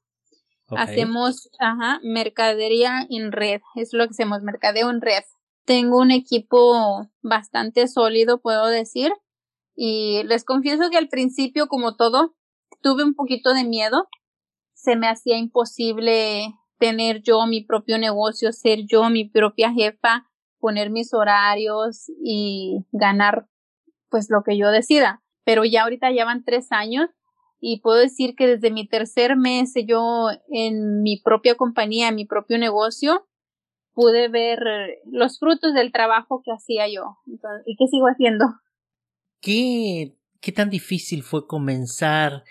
Hacemos 0.68 1.48
ajá, 1.60 2.00
mercadería 2.02 3.06
en 3.08 3.30
red, 3.30 3.60
es 3.76 3.92
lo 3.92 4.04
que 4.04 4.10
hacemos, 4.10 4.42
mercadeo 4.42 4.90
en 4.90 5.00
red. 5.00 5.22
Tengo 5.64 5.98
un 5.98 6.10
equipo 6.10 7.08
bastante 7.22 7.86
sólido, 7.88 8.40
puedo 8.40 8.66
decir, 8.66 9.12
y 9.76 10.22
les 10.24 10.44
confieso 10.44 10.90
que 10.90 10.96
al 10.96 11.08
principio, 11.08 11.66
como 11.66 11.96
todo, 11.96 12.34
tuve 12.80 13.04
un 13.04 13.14
poquito 13.14 13.52
de 13.52 13.64
miedo. 13.64 14.08
Se 14.74 14.96
me 14.96 15.08
hacía 15.08 15.36
imposible 15.36 16.54
tener 16.78 17.22
yo 17.22 17.46
mi 17.46 17.64
propio 17.64 17.98
negocio, 17.98 18.52
ser 18.52 18.80
yo 18.86 19.08
mi 19.10 19.28
propia 19.28 19.72
jefa, 19.72 20.26
poner 20.58 20.90
mis 20.90 21.12
horarios 21.14 22.10
y 22.22 22.86
ganar 22.92 23.46
pues 24.08 24.28
lo 24.30 24.42
que 24.42 24.56
yo 24.56 24.70
decida. 24.70 25.22
Pero 25.44 25.64
ya 25.64 25.82
ahorita 25.82 26.10
ya 26.10 26.24
van 26.24 26.44
tres 26.44 26.68
años 26.70 27.10
y 27.60 27.80
puedo 27.80 27.98
decir 27.98 28.34
que 28.36 28.46
desde 28.46 28.70
mi 28.70 28.86
tercer 28.86 29.36
mes 29.36 29.74
yo 29.86 30.28
en 30.50 31.02
mi 31.02 31.20
propia 31.20 31.54
compañía, 31.54 32.08
en 32.08 32.16
mi 32.16 32.26
propio 32.26 32.58
negocio, 32.58 33.26
pude 33.92 34.28
ver 34.28 34.58
los 35.10 35.38
frutos 35.38 35.72
del 35.74 35.90
trabajo 35.90 36.42
que 36.44 36.52
hacía 36.52 36.86
yo 36.88 37.16
y 37.64 37.76
que 37.76 37.86
sigo 37.86 38.06
haciendo. 38.06 38.44
¿Qué, 39.40 40.16
qué 40.40 40.52
tan 40.52 40.70
difícil 40.70 41.22
fue 41.22 41.46
comenzar? 41.46 42.44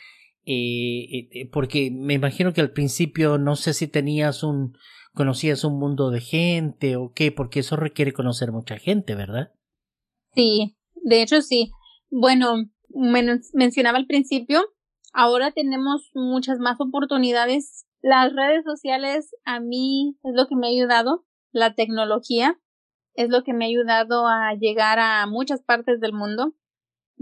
Eh, 0.45 1.27
eh, 1.31 1.49
porque 1.51 1.91
me 1.91 2.13
imagino 2.13 2.53
que 2.53 2.61
al 2.61 2.71
principio 2.71 3.37
no 3.37 3.55
sé 3.55 3.73
si 3.73 3.87
tenías 3.87 4.43
un, 4.43 4.77
conocías 5.13 5.63
un 5.63 5.79
mundo 5.79 6.11
de 6.11 6.21
gente 6.21 6.95
o 6.97 7.13
qué, 7.13 7.31
porque 7.31 7.61
eso 7.61 7.75
requiere 7.75 8.13
conocer 8.13 8.51
mucha 8.51 8.77
gente, 8.77 9.15
¿verdad? 9.15 9.51
Sí, 10.35 10.77
de 11.03 11.21
hecho 11.21 11.41
sí. 11.41 11.71
Bueno, 12.11 12.65
mencionaba 13.53 13.97
al 13.97 14.05
principio, 14.05 14.63
ahora 15.15 15.51
tenemos 15.51 16.11
muchas 16.13 16.59
más 16.59 16.79
oportunidades. 16.79 17.87
Las 18.01 18.35
redes 18.35 18.63
sociales 18.65 19.31
a 19.45 19.59
mí 19.59 20.17
es 20.23 20.33
lo 20.35 20.47
que 20.47 20.55
me 20.55 20.67
ha 20.67 20.69
ayudado, 20.69 21.25
la 21.51 21.73
tecnología 21.73 22.59
es 23.15 23.29
lo 23.29 23.43
que 23.43 23.53
me 23.53 23.65
ha 23.65 23.69
ayudado 23.69 24.27
a 24.27 24.53
llegar 24.59 24.99
a 24.99 25.25
muchas 25.25 25.63
partes 25.63 26.01
del 26.01 26.11
mundo. 26.11 26.53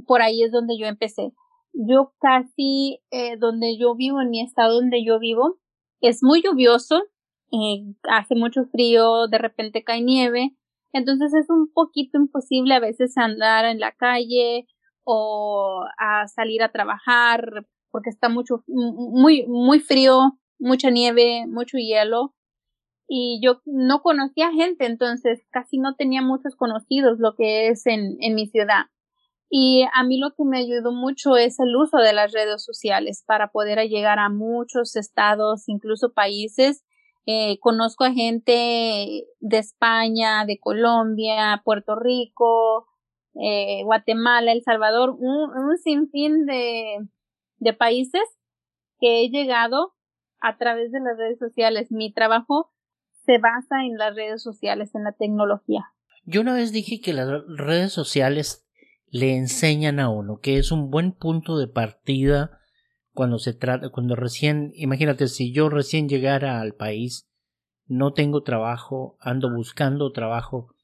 Por 0.08 0.24
ahí 0.24 0.42
es 0.42 0.52
donde 0.52 0.78
yo 0.78 0.88
empecé. 0.88 1.34
Yo 1.72 2.14
casi, 2.20 3.00
eh, 3.12 3.38
donde 3.38 3.78
yo 3.78 3.96
vivo, 3.96 4.20
en 4.20 4.32
mi 4.32 4.42
estado 4.42 4.76
donde 4.76 5.06
yo 5.06 5.20
vivo, 5.20 5.60
es 6.02 6.24
muy 6.24 6.42
lluvioso, 6.42 7.04
eh, 7.52 7.84
hace 8.10 8.36
mucho 8.36 8.66
frío, 8.66 9.28
de 9.28 9.38
repente 9.38 9.84
cae 9.84 10.02
nieve, 10.02 10.56
entonces 10.92 11.34
es 11.34 11.50
un 11.50 11.72
poquito 11.72 12.18
imposible 12.18 12.74
a 12.74 12.80
veces 12.80 13.18
andar 13.18 13.66
en 13.66 13.80
la 13.80 13.92
calle 13.92 14.68
o 15.04 15.84
a 16.00 16.28
salir 16.28 16.64
a 16.64 16.72
trabajar 16.72 17.68
porque 17.94 18.10
está 18.10 18.28
mucho, 18.28 18.64
muy, 18.68 19.46
muy 19.46 19.80
frío, 19.80 20.40
mucha 20.58 20.90
nieve, 20.90 21.46
mucho 21.48 21.78
hielo. 21.78 22.34
Y 23.08 23.40
yo 23.44 23.62
no 23.66 24.02
conocía 24.02 24.52
gente, 24.52 24.88
entonces 24.88 25.46
casi 25.52 25.78
no 25.78 25.96
tenía 25.96 26.24
muchos 26.24 26.56
conocidos 26.56 27.20
lo 27.20 27.36
que 27.36 27.68
es 27.68 27.86
en, 27.86 28.18
en 28.20 28.34
mi 28.34 28.48
ciudad. 28.48 28.88
Y 29.48 29.86
a 29.94 30.04
mí 30.04 30.18
lo 30.18 30.32
que 30.32 30.44
me 30.44 30.58
ayudó 30.58 30.92
mucho 30.92 31.38
es 31.38 31.60
el 31.60 31.76
uso 31.76 31.98
de 31.98 32.14
las 32.14 32.32
redes 32.32 32.66
sociales 32.66 33.24
para 33.28 33.52
poder 33.52 33.88
llegar 33.88 34.18
a 34.18 34.30
muchos 34.30 34.96
estados, 34.96 35.70
incluso 35.70 36.14
países. 36.14 36.84
Eh, 37.28 37.60
conozco 37.60 38.06
a 38.06 38.12
gente 38.12 39.28
de 39.40 39.58
España, 39.60 40.46
de 40.48 40.60
Colombia, 40.60 41.62
Puerto 41.64 41.96
Rico, 41.96 42.88
eh, 43.40 43.84
Guatemala, 43.84 44.52
El 44.52 44.64
Salvador, 44.64 45.12
un, 45.12 45.52
un 45.56 45.78
sinfín 45.78 46.48
de, 46.48 46.98
de 47.64 47.74
países 47.74 48.22
que 49.00 49.24
he 49.24 49.30
llegado 49.30 49.94
a 50.40 50.58
través 50.58 50.92
de 50.92 51.00
las 51.00 51.18
redes 51.18 51.40
sociales. 51.40 51.92
Mi 51.92 52.14
trabajo 52.14 52.72
se 53.26 53.38
basa 53.38 53.86
en 53.86 53.98
las 53.98 54.16
redes 54.16 54.44
sociales, 54.44 54.94
en 54.94 55.04
la 55.04 55.14
tecnología. 55.14 55.86
Yo 56.26 56.42
una 56.42 56.54
vez 56.54 56.72
dije 56.72 57.02
que 57.02 57.14
las 57.14 57.28
redes 57.48 57.92
sociales 57.92 58.68
le 59.08 59.36
enseñan 59.36 60.00
a 60.00 60.10
uno, 60.10 60.40
que 60.40 60.58
es 60.58 60.72
un 60.72 60.90
buen 60.90 61.14
punto 61.14 61.58
de 61.58 61.68
partida 61.68 62.60
cuando 63.12 63.38
se 63.38 63.54
trata, 63.54 63.90
cuando 63.90 64.16
recién, 64.16 64.72
imagínate, 64.76 65.28
si 65.28 65.54
yo 65.54 65.70
recién 65.70 66.10
llegara 66.10 66.60
al 66.60 66.74
país, 66.74 67.30
no 67.86 68.14
tengo 68.14 68.42
trabajo, 68.42 69.18
ando 69.20 69.54
buscando 69.54 70.12
trabajo, 70.12 70.76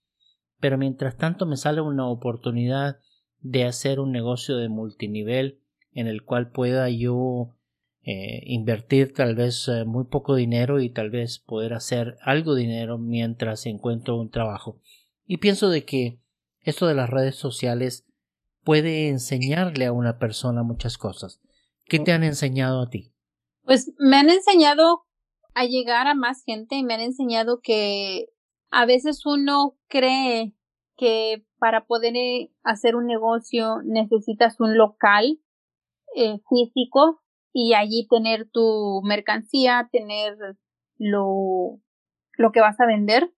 pero 0.60 0.78
mientras 0.78 1.18
tanto 1.18 1.46
me 1.46 1.58
sale 1.58 1.82
una 1.82 2.08
oportunidad 2.08 2.98
de 3.40 3.64
hacer 3.66 4.00
un 4.00 4.12
negocio 4.12 4.58
de 4.58 4.70
multinivel 4.70 5.60
en 5.94 6.08
el 6.08 6.24
cual 6.24 6.52
pueda 6.52 6.90
yo 6.90 7.56
eh, 8.04 8.42
invertir 8.46 9.14
tal 9.14 9.36
vez 9.36 9.68
eh, 9.68 9.86
muy 9.86 10.06
poco 10.06 10.36
dinero 10.36 10.80
y 10.80 10.90
tal 10.90 11.10
vez 11.10 11.40
poder 11.40 11.74
hacer 11.74 12.18
algo 12.22 12.56
de 12.56 12.62
dinero 12.62 12.98
mientras 12.98 13.66
encuentro 13.66 14.20
un 14.20 14.30
trabajo. 14.30 14.80
Y 15.26 15.38
pienso 15.38 15.70
de 15.70 15.86
que 15.86 16.20
esto 16.62 16.88
de 16.88 16.96
las 16.96 17.10
redes 17.10 17.36
sociales 17.36 18.06
puede 18.64 19.10
enseñarle 19.10 19.86
a 19.86 19.92
una 19.92 20.18
persona 20.18 20.64
muchas 20.64 20.98
cosas. 20.98 21.42
¿Qué 21.86 22.00
te 22.00 22.12
han 22.12 22.24
enseñado 22.24 22.82
a 22.82 22.90
ti? 22.90 23.14
Pues 23.64 23.94
me 24.00 24.18
han 24.18 24.30
enseñado 24.30 25.06
a 25.54 25.66
llegar 25.66 26.08
a 26.08 26.16
más 26.16 26.44
gente 26.44 26.76
y 26.76 26.84
me 26.84 26.94
han 26.94 27.02
enseñado 27.02 27.60
que 27.62 28.28
a 28.72 28.86
veces 28.86 29.26
uno 29.26 29.78
cree 29.88 30.54
que 30.96 31.46
para 31.58 31.86
poder 31.86 32.16
eh, 32.16 32.52
hacer 32.64 32.96
un 32.96 33.08
negocio 33.08 33.82
necesitas 33.84 34.60
un 34.60 34.78
local 34.78 35.40
eh, 36.16 36.40
físico 36.50 37.22
y 37.54 37.74
allí 37.74 38.08
tener 38.10 38.50
tu 38.52 39.02
mercancía, 39.04 39.90
tener 39.92 40.36
lo, 40.98 41.80
lo 42.38 42.52
que 42.52 42.62
vas 42.62 42.80
a 42.80 42.86
vender. 42.86 43.32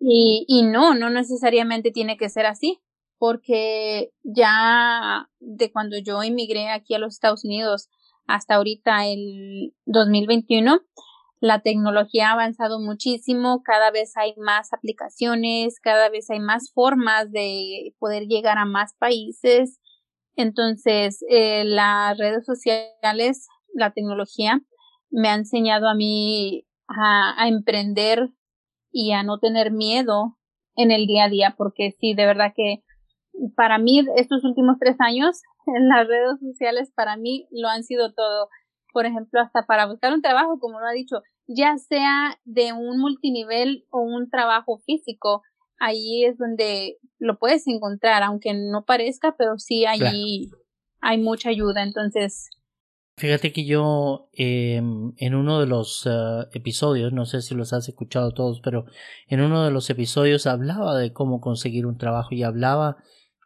y, 0.00 0.44
y 0.48 0.62
no, 0.64 0.94
no 0.94 1.08
necesariamente 1.08 1.92
tiene 1.92 2.16
que 2.16 2.28
ser 2.28 2.46
así, 2.46 2.80
porque 3.18 4.10
ya 4.24 5.28
de 5.38 5.70
cuando 5.70 5.98
yo 5.98 6.22
emigré 6.22 6.68
aquí 6.70 6.94
a 6.94 6.98
los 6.98 7.14
Estados 7.14 7.44
Unidos 7.44 7.88
hasta 8.26 8.56
ahorita 8.56 9.06
el 9.06 9.72
2021, 9.84 10.80
la 11.40 11.60
tecnología 11.60 12.30
ha 12.30 12.32
avanzado 12.32 12.80
muchísimo, 12.80 13.62
cada 13.62 13.90
vez 13.90 14.16
hay 14.16 14.34
más 14.36 14.72
aplicaciones, 14.72 15.78
cada 15.80 16.08
vez 16.08 16.28
hay 16.30 16.40
más 16.40 16.72
formas 16.72 17.30
de 17.30 17.94
poder 17.98 18.24
llegar 18.26 18.58
a 18.58 18.64
más 18.64 18.94
países 18.98 19.78
entonces, 20.36 21.24
eh, 21.30 21.64
las 21.64 22.16
redes 22.18 22.44
sociales, 22.44 23.48
la 23.74 23.92
tecnología, 23.92 24.60
me 25.10 25.28
ha 25.28 25.34
enseñado 25.34 25.88
a 25.88 25.94
mí 25.94 26.66
a, 26.88 27.48
emprender 27.48 28.30
y 28.92 29.12
a 29.12 29.22
no 29.22 29.38
tener 29.38 29.72
miedo 29.72 30.36
en 30.76 30.90
el 30.90 31.06
día 31.06 31.24
a 31.24 31.28
día, 31.28 31.54
porque 31.56 31.92
sí, 31.98 32.14
de 32.14 32.26
verdad 32.26 32.52
que 32.54 32.82
para 33.56 33.78
mí 33.78 34.04
estos 34.16 34.44
últimos 34.44 34.76
tres 34.78 34.96
años 35.00 35.40
las 35.66 36.06
redes 36.06 36.38
sociales 36.40 36.92
para 36.94 37.16
mí 37.16 37.48
lo 37.50 37.68
han 37.68 37.82
sido 37.82 38.12
todo. 38.12 38.48
Por 38.92 39.06
ejemplo, 39.06 39.40
hasta 39.40 39.66
para 39.66 39.86
buscar 39.86 40.12
un 40.12 40.22
trabajo, 40.22 40.58
como 40.58 40.80
lo 40.80 40.86
ha 40.86 40.92
dicho, 40.92 41.20
ya 41.46 41.76
sea 41.76 42.38
de 42.44 42.72
un 42.72 42.98
multinivel 42.98 43.84
o 43.90 44.00
un 44.00 44.30
trabajo 44.30 44.78
físico, 44.78 45.42
ahí 45.78 46.24
es 46.24 46.38
donde 46.38 46.98
lo 47.18 47.38
puedes 47.38 47.66
encontrar, 47.66 48.22
aunque 48.22 48.54
no 48.54 48.84
parezca, 48.84 49.34
pero 49.36 49.58
sí 49.58 49.86
allí 49.86 50.50
hay 51.00 51.18
mucha 51.18 51.50
ayuda, 51.50 51.82
entonces. 51.82 52.50
Fíjate 53.18 53.50
que 53.50 53.64
yo 53.64 54.28
em, 54.32 55.14
en 55.16 55.34
uno 55.34 55.58
de 55.58 55.66
los 55.66 56.06
eh, 56.06 56.48
episodios, 56.52 57.12
no 57.14 57.24
sé 57.24 57.40
si 57.40 57.54
los 57.54 57.72
has 57.72 57.88
escuchado 57.88 58.32
todos, 58.32 58.60
pero 58.60 58.84
en 59.26 59.40
uno 59.40 59.64
de 59.64 59.70
los 59.70 59.88
episodios 59.88 60.46
hablaba 60.46 60.98
de 60.98 61.12
cómo 61.12 61.40
conseguir 61.40 61.86
un 61.86 61.96
trabajo 61.96 62.34
y 62.34 62.42
hablaba 62.42 62.98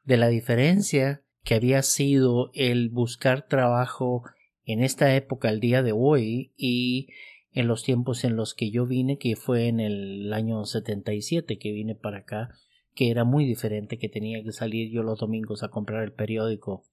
de 0.03 0.17
la 0.17 0.27
diferencia 0.27 1.23
que 1.45 1.55
había 1.55 1.83
sido 1.83 2.51
el 2.55 2.91
buscar 2.91 3.47
trabajo 3.47 4.25
en 4.65 4.83
esta 4.83 5.15
época, 5.15 5.51
el 5.51 5.61
día 5.61 5.83
de 5.83 5.93
hoy, 5.93 6.53
y 6.57 7.09
en 7.53 7.67
los 7.67 7.83
tiempos 7.83 8.25
en 8.25 8.37
los 8.37 8.55
que 8.55 8.71
yo 8.71 8.87
vine, 8.87 9.19
que 9.19 9.37
fue 9.37 9.69
en 9.69 9.81
el 9.81 10.33
año 10.33 10.65
77 10.65 11.59
que 11.59 11.73
vine 11.73 11.95
para 11.95 12.19
acá, 12.19 12.51
que 12.95 13.11
era 13.11 13.25
muy 13.25 13.45
diferente, 13.45 13.99
que 13.99 14.09
tenía 14.09 14.43
que 14.43 14.53
salir 14.53 14.91
yo 14.93 15.03
los 15.03 15.19
domingos 15.19 15.63
a 15.63 15.69
comprar 15.69 16.03
el 16.03 16.13
periódico 16.13 16.85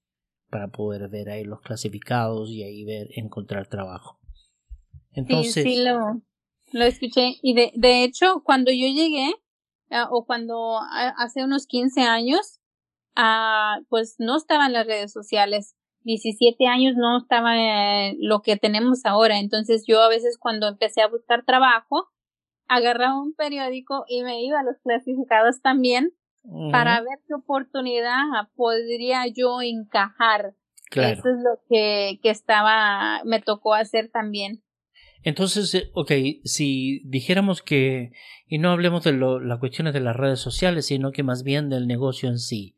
para 0.50 0.68
poder 0.68 1.08
ver 1.08 1.28
ahí 1.28 1.44
los 1.44 1.60
clasificados 1.60 2.50
y 2.50 2.62
ahí 2.62 2.84
ver, 2.84 3.08
encontrar 3.14 3.68
trabajo. 3.68 4.18
Entonces, 5.12 5.54
sí, 5.54 5.62
sí 5.62 5.82
lo, 5.82 6.22
lo 6.72 6.84
escuché. 6.84 7.36
Y 7.42 7.54
de, 7.54 7.72
de 7.74 8.04
hecho, 8.04 8.42
cuando 8.44 8.70
yo 8.70 8.86
llegué, 8.86 9.34
ah, 9.90 10.08
o 10.10 10.24
cuando 10.24 10.78
ah, 10.78 11.14
hace 11.18 11.44
unos 11.44 11.66
15 11.66 12.02
años, 12.02 12.60
ah, 13.14 13.80
pues 13.88 14.16
no 14.18 14.36
estaban 14.36 14.72
las 14.72 14.86
redes 14.86 15.12
sociales. 15.12 15.76
17 16.02 16.66
años 16.66 16.94
no 16.96 17.18
estaba 17.18 17.56
eh, 17.56 18.16
lo 18.20 18.42
que 18.42 18.56
tenemos 18.56 19.04
ahora. 19.04 19.38
Entonces 19.38 19.84
yo 19.86 20.00
a 20.00 20.08
veces 20.08 20.38
cuando 20.38 20.68
empecé 20.68 21.02
a 21.02 21.08
buscar 21.08 21.44
trabajo, 21.44 22.08
agarraba 22.66 23.20
un 23.20 23.34
periódico 23.34 24.04
y 24.08 24.22
me 24.22 24.42
iba 24.42 24.60
a 24.60 24.64
los 24.64 24.76
clasificados 24.82 25.60
también 25.62 26.12
para 26.70 27.00
ver 27.00 27.18
qué 27.26 27.34
oportunidad 27.34 28.22
podría 28.54 29.26
yo 29.26 29.60
encajar. 29.60 30.54
Claro. 30.90 31.18
Eso 31.18 31.28
es 31.28 31.36
lo 31.42 31.60
que, 31.68 32.18
que 32.22 32.30
estaba, 32.30 33.22
me 33.24 33.40
tocó 33.40 33.74
hacer 33.74 34.10
también. 34.10 34.62
Entonces, 35.22 35.74
eh, 35.74 35.90
ok, 35.94 36.12
si 36.44 37.00
dijéramos 37.04 37.60
que, 37.60 38.12
y 38.46 38.58
no 38.58 38.70
hablemos 38.70 39.04
de 39.04 39.12
lo, 39.12 39.40
las 39.40 39.58
cuestiones 39.58 39.92
de 39.92 40.00
las 40.00 40.16
redes 40.16 40.40
sociales, 40.40 40.86
sino 40.86 41.12
que 41.12 41.22
más 41.22 41.42
bien 41.42 41.68
del 41.68 41.86
negocio 41.86 42.28
en 42.28 42.38
sí, 42.38 42.77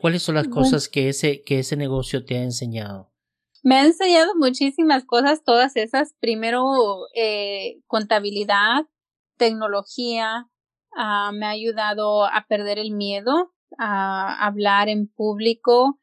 ¿cuáles 0.00 0.22
son 0.22 0.34
las 0.34 0.48
cosas 0.48 0.88
que 0.88 1.08
ese, 1.08 1.42
que 1.42 1.60
ese 1.60 1.76
negocio 1.76 2.24
te 2.24 2.36
ha 2.36 2.42
enseñado? 2.42 3.12
Me 3.62 3.76
ha 3.76 3.84
enseñado 3.84 4.32
muchísimas 4.36 5.04
cosas, 5.04 5.42
todas 5.44 5.76
esas. 5.76 6.14
Primero, 6.20 6.62
eh, 7.14 7.80
contabilidad, 7.86 8.86
tecnología, 9.36 10.48
ah, 10.96 11.30
me 11.34 11.46
ha 11.46 11.50
ayudado 11.50 12.24
a 12.24 12.46
perder 12.48 12.78
el 12.78 12.92
miedo, 12.92 13.52
a 13.78 14.46
hablar 14.46 14.88
en 14.88 15.08
público, 15.08 15.98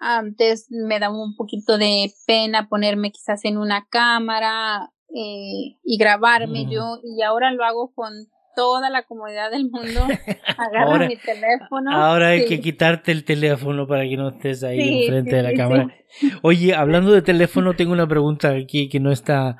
antes 0.00 0.66
me 0.70 0.98
daba 0.98 1.22
un 1.22 1.36
poquito 1.36 1.78
de 1.78 2.12
pena 2.26 2.68
ponerme 2.68 3.12
quizás 3.12 3.44
en 3.44 3.56
una 3.56 3.86
cámara 3.88 4.92
eh, 5.08 5.78
y 5.82 5.98
grabarme 5.98 6.66
yo 6.70 6.98
y 7.02 7.22
ahora 7.22 7.50
lo 7.52 7.64
hago 7.64 7.92
con 7.94 8.12
toda 8.56 8.90
la 8.90 9.04
comodidad 9.04 9.52
del 9.52 9.70
mundo. 9.70 10.00
Agarro 10.56 11.06
mi 11.06 11.16
teléfono. 11.16 11.92
Ahora 11.92 12.28
hay 12.28 12.46
que 12.46 12.60
quitarte 12.60 13.12
el 13.12 13.24
teléfono 13.24 13.86
para 13.86 14.02
que 14.02 14.16
no 14.16 14.30
estés 14.30 14.64
ahí 14.64 15.04
enfrente 15.04 15.36
de 15.36 15.42
la 15.42 15.54
cámara. 15.54 15.94
Oye, 16.42 16.74
hablando 16.74 17.12
de 17.12 17.22
teléfono, 17.22 17.76
tengo 17.76 17.92
una 17.92 18.08
pregunta 18.08 18.50
aquí 18.50 18.88
que 18.88 18.98
no 18.98 19.12
está, 19.12 19.58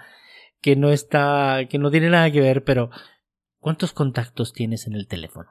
que 0.60 0.74
no 0.74 0.90
está, 0.90 1.66
que 1.68 1.78
no 1.78 1.92
tiene 1.92 2.10
nada 2.10 2.32
que 2.32 2.40
ver, 2.40 2.64
pero 2.64 2.90
¿cuántos 3.60 3.92
contactos 3.92 4.52
tienes 4.52 4.88
en 4.88 4.94
el 4.94 5.06
teléfono? 5.06 5.50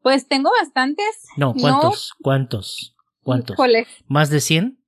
Pues 0.00 0.28
tengo 0.28 0.50
bastantes. 0.58 1.26
No, 1.36 1.52
¿cuántos? 1.52 2.14
¿Cuántos? 2.22 2.96
¿Cuántos? 3.22 3.56
¿Más 4.06 4.30
de 4.30 4.40
100? 4.40 4.80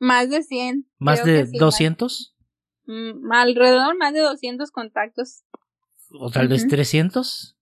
Más 0.00 0.28
de 0.28 0.42
100. 0.42 0.90
¿Más 0.98 1.24
de 1.24 1.46
200? 1.52 2.34
Mm, 2.86 3.30
alrededor 3.30 3.96
más 3.96 4.12
de 4.12 4.20
200 4.20 4.72
contactos. 4.72 5.44
¿O 6.18 6.30
tal 6.30 6.48
vez 6.48 6.66
300? 6.66 7.56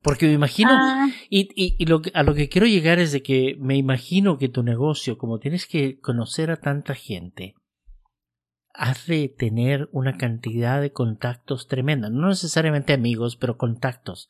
Porque 0.00 0.26
me 0.26 0.32
imagino, 0.32 0.70
ah. 0.72 1.08
y, 1.28 1.48
y, 1.56 1.84
lo 1.86 2.00
a 2.14 2.22
lo 2.22 2.34
que 2.34 2.48
quiero 2.48 2.66
llegar 2.66 3.00
es 3.00 3.10
de 3.10 3.22
que 3.22 3.56
me 3.58 3.76
imagino 3.76 4.38
que 4.38 4.48
tu 4.48 4.62
negocio, 4.62 5.18
como 5.18 5.40
tienes 5.40 5.66
que 5.66 5.98
conocer 5.98 6.50
a 6.52 6.56
tanta 6.60 6.94
gente, 6.94 7.54
has 8.74 9.06
de 9.06 9.28
tener 9.28 9.88
una 9.90 10.16
cantidad 10.16 10.80
de 10.80 10.92
contactos 10.92 11.66
tremenda, 11.66 12.10
no 12.10 12.28
necesariamente 12.28 12.92
amigos, 12.92 13.36
pero 13.36 13.58
contactos, 13.58 14.28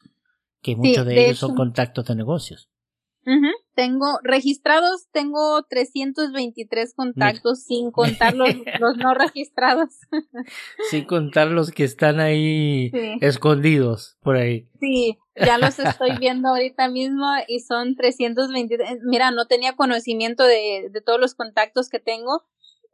que 0.63 0.75
muchos 0.75 1.05
de, 1.05 1.27
ellos 1.27 1.39
son 1.39 1.55
contactos 1.55 2.07
de 2.07 2.15
negocios. 2.15 2.71
Tengo 3.79 4.19
registrados, 4.25 5.07
tengo 5.13 5.63
323 5.71 6.95
contactos 6.95 7.63
sin 7.63 7.93
contar 7.93 8.35
los, 8.35 8.97
no 8.97 9.15
registrados. 9.15 10.01
sin 10.91 11.05
contar 11.05 11.47
los 11.53 11.71
que 11.71 11.85
están 11.85 12.19
ahí 12.19 12.91
escondidos 13.21 14.19
por 14.21 14.35
ahí. 14.35 14.69
Sí, 14.81 15.17
ya 15.37 15.59
los 15.59 15.79
estoy 15.79 16.19
viendo 16.19 16.49
ahorita 16.49 16.89
mismo 16.89 17.25
y 17.47 17.61
son 17.61 17.95
323. 17.95 18.99
Mira, 19.05 19.31
no 19.31 19.47
tenía 19.47 19.77
conocimiento 19.77 20.43
de, 20.43 20.89
de 20.91 21.01
todos 21.01 21.21
los 21.21 21.37
contactos 21.37 21.89
que 21.89 22.01
tengo 22.01 22.43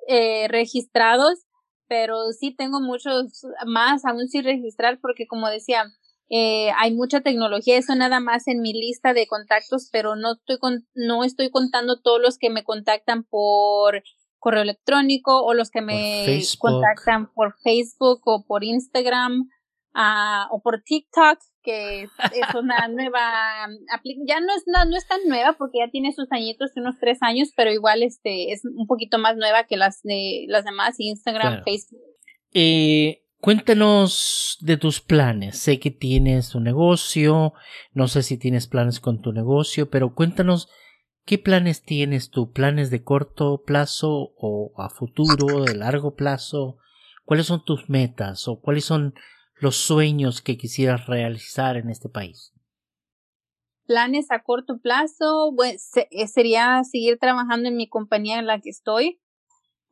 eh, 0.06 0.48
registrados, 0.48 1.46
pero 1.88 2.30
sí 2.38 2.54
tengo 2.54 2.82
muchos 2.82 3.46
más 3.64 4.04
aún 4.04 4.28
sin 4.28 4.44
registrar 4.44 4.98
porque 5.00 5.26
como 5.26 5.48
decía, 5.48 5.86
eh, 6.30 6.70
hay 6.78 6.94
mucha 6.94 7.20
tecnología, 7.20 7.76
eso 7.76 7.94
nada 7.94 8.20
más 8.20 8.48
en 8.48 8.60
mi 8.60 8.72
lista 8.72 9.12
de 9.12 9.26
contactos, 9.26 9.88
pero 9.92 10.16
no 10.16 10.34
estoy, 10.34 10.58
con, 10.58 10.86
no 10.94 11.24
estoy 11.24 11.50
contando 11.50 12.00
todos 12.00 12.20
los 12.20 12.38
que 12.38 12.50
me 12.50 12.64
contactan 12.64 13.24
por 13.24 14.02
correo 14.38 14.62
electrónico 14.62 15.42
o 15.42 15.54
los 15.54 15.70
que 15.70 15.80
me 15.80 16.42
contactan 16.58 17.32
por 17.32 17.54
Facebook 17.62 18.20
o 18.26 18.44
por 18.46 18.62
Instagram 18.64 19.48
uh, 19.94 20.54
o 20.54 20.60
por 20.62 20.82
TikTok, 20.82 21.38
que 21.62 22.02
es 22.02 22.54
una 22.54 22.88
nueva 22.88 23.66
ya 24.26 24.40
no 24.40 24.54
es 24.54 24.64
no, 24.66 24.96
es 24.96 25.06
tan 25.06 25.20
nueva 25.26 25.54
porque 25.54 25.78
ya 25.78 25.90
tiene 25.90 26.12
sus 26.12 26.30
añitos, 26.30 26.72
unos 26.76 26.98
tres 26.98 27.18
años, 27.22 27.52
pero 27.56 27.72
igual 27.72 28.02
este 28.02 28.52
es 28.52 28.62
un 28.64 28.86
poquito 28.86 29.18
más 29.18 29.36
nueva 29.36 29.64
que 29.64 29.76
las 29.76 30.02
de 30.02 30.44
las 30.48 30.64
demás 30.64 30.96
Instagram, 30.98 31.62
Facebook. 31.64 32.00
Eh, 32.52 33.23
Cuéntanos 33.44 34.56
de 34.62 34.78
tus 34.78 35.02
planes. 35.02 35.58
Sé 35.58 35.78
que 35.78 35.90
tienes 35.90 36.54
un 36.54 36.64
negocio, 36.64 37.52
no 37.92 38.08
sé 38.08 38.22
si 38.22 38.38
tienes 38.38 38.66
planes 38.66 39.00
con 39.00 39.20
tu 39.20 39.34
negocio, 39.34 39.90
pero 39.90 40.14
cuéntanos 40.14 40.70
qué 41.26 41.36
planes 41.36 41.82
tienes 41.82 42.30
tú, 42.30 42.52
planes 42.52 42.88
de 42.88 43.04
corto 43.04 43.62
plazo 43.62 44.32
o 44.38 44.72
a 44.78 44.88
futuro, 44.88 45.64
de 45.64 45.74
largo 45.74 46.14
plazo, 46.14 46.78
cuáles 47.26 47.44
son 47.44 47.62
tus 47.62 47.90
metas 47.90 48.48
o 48.48 48.62
cuáles 48.62 48.86
son 48.86 49.12
los 49.56 49.76
sueños 49.76 50.40
que 50.40 50.56
quisieras 50.56 51.06
realizar 51.06 51.76
en 51.76 51.90
este 51.90 52.08
país. 52.08 52.54
Planes 53.84 54.30
a 54.30 54.42
corto 54.42 54.78
plazo, 54.78 55.54
sería 56.32 56.82
seguir 56.84 57.18
trabajando 57.18 57.68
en 57.68 57.76
mi 57.76 57.90
compañía 57.90 58.38
en 58.38 58.46
la 58.46 58.62
que 58.62 58.70
estoy 58.70 59.20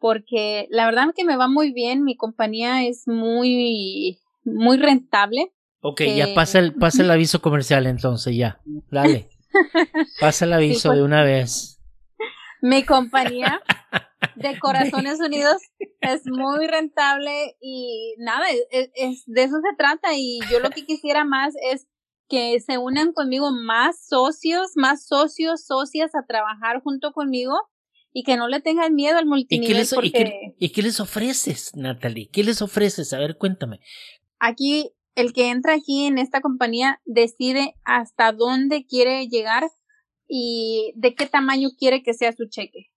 porque 0.02 0.66
la 0.70 0.84
verdad 0.84 1.14
que 1.16 1.24
me 1.24 1.36
va 1.36 1.46
muy 1.46 1.72
bien, 1.72 2.02
mi 2.02 2.16
compañía 2.16 2.84
es 2.84 3.06
muy, 3.06 4.18
muy 4.42 4.76
rentable. 4.76 5.52
Ok, 5.80 6.00
ya 6.00 6.26
eh, 6.26 6.34
pasa 6.34 6.58
el, 6.58 6.74
pasa 6.74 7.02
el 7.02 7.10
aviso 7.12 7.40
comercial 7.40 7.86
entonces, 7.86 8.36
ya, 8.36 8.60
dale. 8.90 9.30
pasa 10.20 10.44
el 10.44 10.54
aviso 10.54 10.90
de 10.90 10.96
pues, 10.96 11.06
una 11.06 11.22
vez. 11.22 11.80
Mi 12.60 12.82
compañía 12.82 13.62
de 14.34 14.58
Corazones 14.58 15.20
Unidos 15.20 15.62
es 16.00 16.22
muy 16.26 16.66
rentable 16.66 17.56
y 17.60 18.16
nada, 18.18 18.46
es, 18.72 19.22
de 19.26 19.42
eso 19.44 19.60
se 19.60 19.76
trata 19.78 20.16
y 20.16 20.40
yo 20.50 20.58
lo 20.58 20.70
que 20.70 20.84
quisiera 20.84 21.24
más 21.24 21.54
es 21.70 21.86
que 22.28 22.58
se 22.58 22.76
unan 22.76 23.12
conmigo 23.12 23.52
más 23.52 24.04
socios, 24.04 24.72
más 24.74 25.06
socios, 25.06 25.64
socias 25.64 26.12
a 26.16 26.26
trabajar 26.26 26.82
junto 26.82 27.12
conmigo 27.12 27.54
y 28.12 28.24
que 28.24 28.36
no 28.36 28.48
le 28.48 28.60
tengan 28.60 28.94
miedo 28.94 29.18
al 29.18 29.26
multinivel. 29.26 29.70
¿Y 29.70 29.72
qué 29.72 29.78
les, 29.78 29.94
porque... 29.94 30.54
¿y 30.58 30.68
qué, 30.70 30.82
les 30.82 31.00
ofreces, 31.00 31.74
Natalie? 31.74 32.28
¿Qué 32.30 32.44
les 32.44 32.60
ofreces? 32.60 33.12
A 33.12 33.18
ver, 33.18 33.38
cuéntame. 33.38 33.80
Aquí, 34.38 34.92
el 35.14 35.32
que 35.32 35.50
entra 35.50 35.74
aquí 35.74 36.06
en 36.06 36.18
esta 36.18 36.40
compañía 36.40 37.00
decide 37.04 37.74
hasta 37.84 38.32
dónde 38.32 38.84
quiere 38.86 39.28
llegar 39.28 39.64
y 40.28 40.92
de 40.96 41.14
qué 41.14 41.26
tamaño 41.26 41.70
quiere 41.78 42.02
que 42.02 42.14
sea 42.14 42.32
su 42.32 42.48
cheque. 42.48 42.90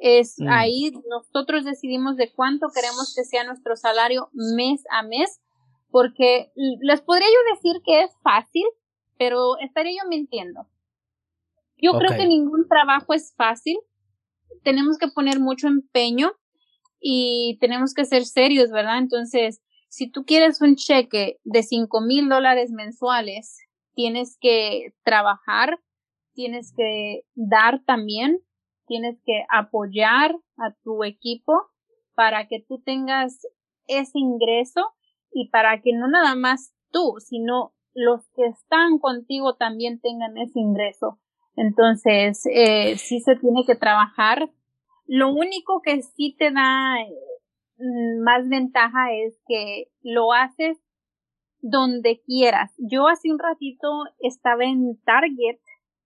Es 0.00 0.34
mm. 0.38 0.48
ahí 0.48 0.92
nosotros 1.08 1.64
decidimos 1.64 2.16
de 2.16 2.32
cuánto 2.32 2.68
queremos 2.74 3.14
que 3.14 3.24
sea 3.24 3.44
nuestro 3.44 3.76
salario 3.76 4.28
mes 4.32 4.82
a 4.90 5.02
mes, 5.02 5.40
porque 5.90 6.50
les 6.54 7.00
podría 7.00 7.28
yo 7.28 7.54
decir 7.54 7.80
que 7.84 8.02
es 8.02 8.10
fácil, 8.22 8.64
pero 9.18 9.58
estaría 9.58 10.02
yo 10.02 10.08
mintiendo. 10.08 10.66
Yo 11.78 11.92
creo 11.92 12.16
que 12.16 12.26
ningún 12.26 12.66
trabajo 12.68 13.12
es 13.14 13.34
fácil 13.36 13.76
tenemos 14.62 14.98
que 14.98 15.08
poner 15.08 15.40
mucho 15.40 15.68
empeño 15.68 16.32
y 17.00 17.58
tenemos 17.60 17.94
que 17.94 18.04
ser 18.04 18.24
serios, 18.24 18.70
¿verdad? 18.70 18.98
Entonces, 18.98 19.62
si 19.88 20.10
tú 20.10 20.24
quieres 20.24 20.60
un 20.60 20.76
cheque 20.76 21.38
de 21.44 21.62
cinco 21.62 22.00
mil 22.00 22.28
dólares 22.28 22.70
mensuales, 22.70 23.58
tienes 23.94 24.36
que 24.40 24.92
trabajar, 25.04 25.78
tienes 26.34 26.72
que 26.76 27.22
dar 27.34 27.82
también, 27.84 28.40
tienes 28.86 29.18
que 29.24 29.44
apoyar 29.48 30.36
a 30.58 30.74
tu 30.82 31.04
equipo 31.04 31.52
para 32.14 32.46
que 32.48 32.64
tú 32.66 32.82
tengas 32.82 33.46
ese 33.86 34.18
ingreso 34.18 34.92
y 35.32 35.48
para 35.50 35.80
que 35.80 35.92
no 35.92 36.08
nada 36.08 36.34
más 36.34 36.74
tú, 36.90 37.14
sino 37.18 37.74
los 37.94 38.28
que 38.34 38.46
están 38.46 38.98
contigo 38.98 39.56
también 39.56 40.00
tengan 40.00 40.36
ese 40.36 40.60
ingreso. 40.60 41.18
Entonces, 41.56 42.46
eh, 42.52 42.96
sí 42.98 43.20
se 43.20 43.36
tiene 43.36 43.64
que 43.66 43.74
trabajar. 43.74 44.50
Lo 45.06 45.30
único 45.32 45.80
que 45.82 46.02
sí 46.02 46.36
te 46.38 46.50
da 46.50 46.96
mm, 47.78 48.22
más 48.22 48.48
ventaja 48.48 49.12
es 49.12 49.38
que 49.48 49.90
lo 50.02 50.32
haces 50.32 50.76
donde 51.60 52.20
quieras. 52.26 52.72
Yo 52.78 53.08
hace 53.08 53.32
un 53.32 53.38
ratito 53.38 53.88
estaba 54.20 54.64
en 54.64 55.00
Target, 55.04 55.58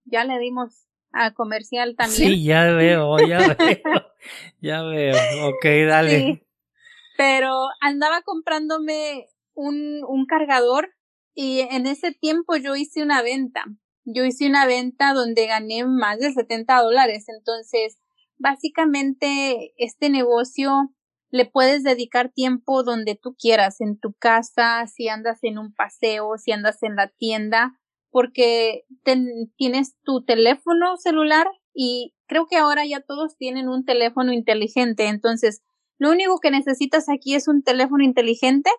ya 0.04 0.24
le 0.24 0.38
dimos 0.38 0.86
a 1.12 1.34
comercial 1.34 1.96
también. 1.96 2.30
Sí, 2.30 2.44
ya 2.44 2.64
veo, 2.72 3.18
ya 3.26 3.56
veo, 3.58 3.86
ya 4.60 4.82
veo. 4.82 5.48
Ok, 5.48 5.64
dale. 5.88 6.46
pero 7.16 7.66
andaba 7.80 8.22
comprándome 8.22 9.26
un, 9.54 10.04
un 10.06 10.26
cargador 10.26 10.90
y 11.34 11.60
en 11.60 11.86
ese 11.86 12.12
tiempo 12.12 12.56
yo 12.56 12.76
hice 12.76 13.02
una 13.02 13.22
venta 13.22 13.64
yo 14.04 14.24
hice 14.24 14.46
una 14.46 14.66
venta 14.66 15.12
donde 15.14 15.46
gané 15.46 15.84
más 15.84 16.18
de 16.18 16.32
70 16.32 16.82
dólares. 16.82 17.26
Entonces, 17.28 17.98
básicamente 18.38 19.72
este 19.76 20.10
negocio 20.10 20.92
le 21.30 21.46
puedes 21.46 21.84
dedicar 21.84 22.32
tiempo 22.32 22.82
donde 22.82 23.14
tú 23.14 23.36
quieras, 23.38 23.80
en 23.80 23.98
tu 23.98 24.12
casa, 24.14 24.86
si 24.86 25.08
andas 25.08 25.38
en 25.42 25.58
un 25.58 25.72
paseo, 25.72 26.36
si 26.38 26.52
andas 26.52 26.82
en 26.82 26.96
la 26.96 27.08
tienda, 27.08 27.78
porque 28.10 28.84
tienes 29.56 29.94
tu 30.02 30.24
teléfono 30.24 30.96
celular 30.96 31.46
y 31.72 32.14
creo 32.26 32.46
que 32.46 32.56
ahora 32.56 32.84
ya 32.84 33.00
todos 33.00 33.36
tienen 33.36 33.68
un 33.68 33.84
teléfono 33.84 34.32
inteligente, 34.32 35.06
entonces 35.06 35.62
lo 35.98 36.10
único 36.10 36.40
que 36.40 36.50
necesitas 36.50 37.08
aquí 37.08 37.34
es 37.34 37.46
un 37.46 37.62
teléfono 37.62 38.02
inteligente, 38.02 38.70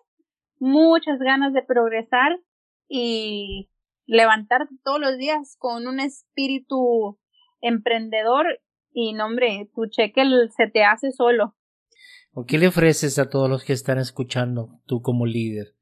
muchas 0.58 1.18
ganas 1.18 1.54
de 1.54 1.62
progresar 1.62 2.38
y 2.88 3.70
levantarte 4.06 4.74
todos 4.84 5.00
los 5.00 5.16
días 5.16 5.56
con 5.58 5.86
un 5.86 6.00
espíritu 6.00 7.18
emprendedor 7.60 8.46
y 8.92 9.14
no 9.14 9.26
hombre, 9.26 9.70
tu 9.74 9.86
cheque 9.86 10.22
se 10.56 10.66
te 10.68 10.84
hace 10.84 11.12
solo. 11.12 11.56
¿O 12.34 12.44
qué 12.44 12.58
le 12.58 12.68
ofreces 12.68 13.18
a 13.18 13.28
todos 13.28 13.48
los 13.48 13.64
que 13.64 13.72
están 13.72 13.98
escuchando 13.98 14.80
tú 14.86 15.02
como 15.02 15.26
líder? 15.26 15.76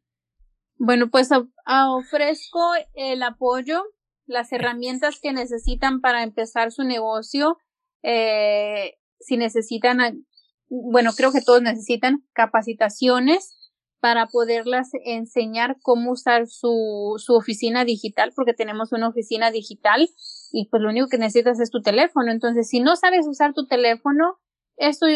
Bueno, 0.77 1.11
pues 1.11 1.29
ofrezco 1.67 2.73
el 2.95 3.23
apoyo, 3.23 3.85
las 4.27 4.53
herramientas 4.53 5.21
que 5.21 5.33
necesitan 5.33 6.01
para 6.01 6.23
empezar 6.23 6.73
su 6.73 6.85
negocio. 6.85 7.59
Eh, 8.03 8.95
si 9.19 9.37
necesitan, 9.37 10.27
bueno, 10.69 11.13
creo 11.17 11.33
que 11.33 11.43
todos 11.43 11.63
necesitan 11.63 12.25
capacitaciones 12.33 13.60
para 14.01 14.27
poderlas 14.27 14.91
enseñar 15.05 15.77
cómo 15.83 16.13
usar 16.13 16.47
su, 16.47 17.15
su 17.19 17.35
oficina 17.35 17.85
digital, 17.85 18.33
porque 18.35 18.55
tenemos 18.55 18.93
una 18.93 19.09
oficina 19.09 19.51
digital 19.51 20.09
y 20.53 20.69
pues 20.71 20.83
lo 20.83 20.89
único 20.89 21.09
que 21.09 21.19
necesitas 21.19 21.61
es 21.61 21.71
tu 21.71 21.83
teléfono. 21.83 22.33
Entonces, 22.33 22.69
si 22.69 22.81
no 22.81 22.97
sabes 22.97 23.27
usar 23.29 23.53
tu 23.53 23.67
teléfono, 23.67 24.39
eso 24.77 25.07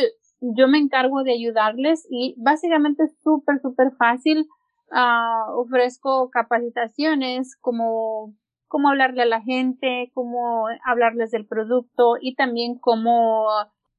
yo 0.41 0.69
me 0.69 0.79
encargo 0.79 1.23
de 1.23 1.33
ayudarles 1.33 2.07
y 2.11 2.35
básicamente 2.39 3.05
es 3.05 3.17
súper, 3.23 3.61
súper 3.61 3.93
fácil. 3.99 4.47
Uh, 4.91 5.59
ofrezco 5.59 6.31
capacitaciones 6.31 7.57
como 7.61 8.35
cómo 8.69 8.91
hablarle 8.91 9.23
a 9.23 9.27
la 9.27 9.41
gente, 9.41 10.11
cómo 10.15 10.67
hablarles 10.85 11.31
del 11.31 11.47
producto 11.47 12.17
y 12.21 12.35
también 12.35 12.79
cómo 12.79 13.47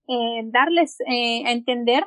eh, 0.08 0.42
darles 0.52 1.00
eh, 1.08 1.44
a 1.46 1.52
entender 1.52 2.06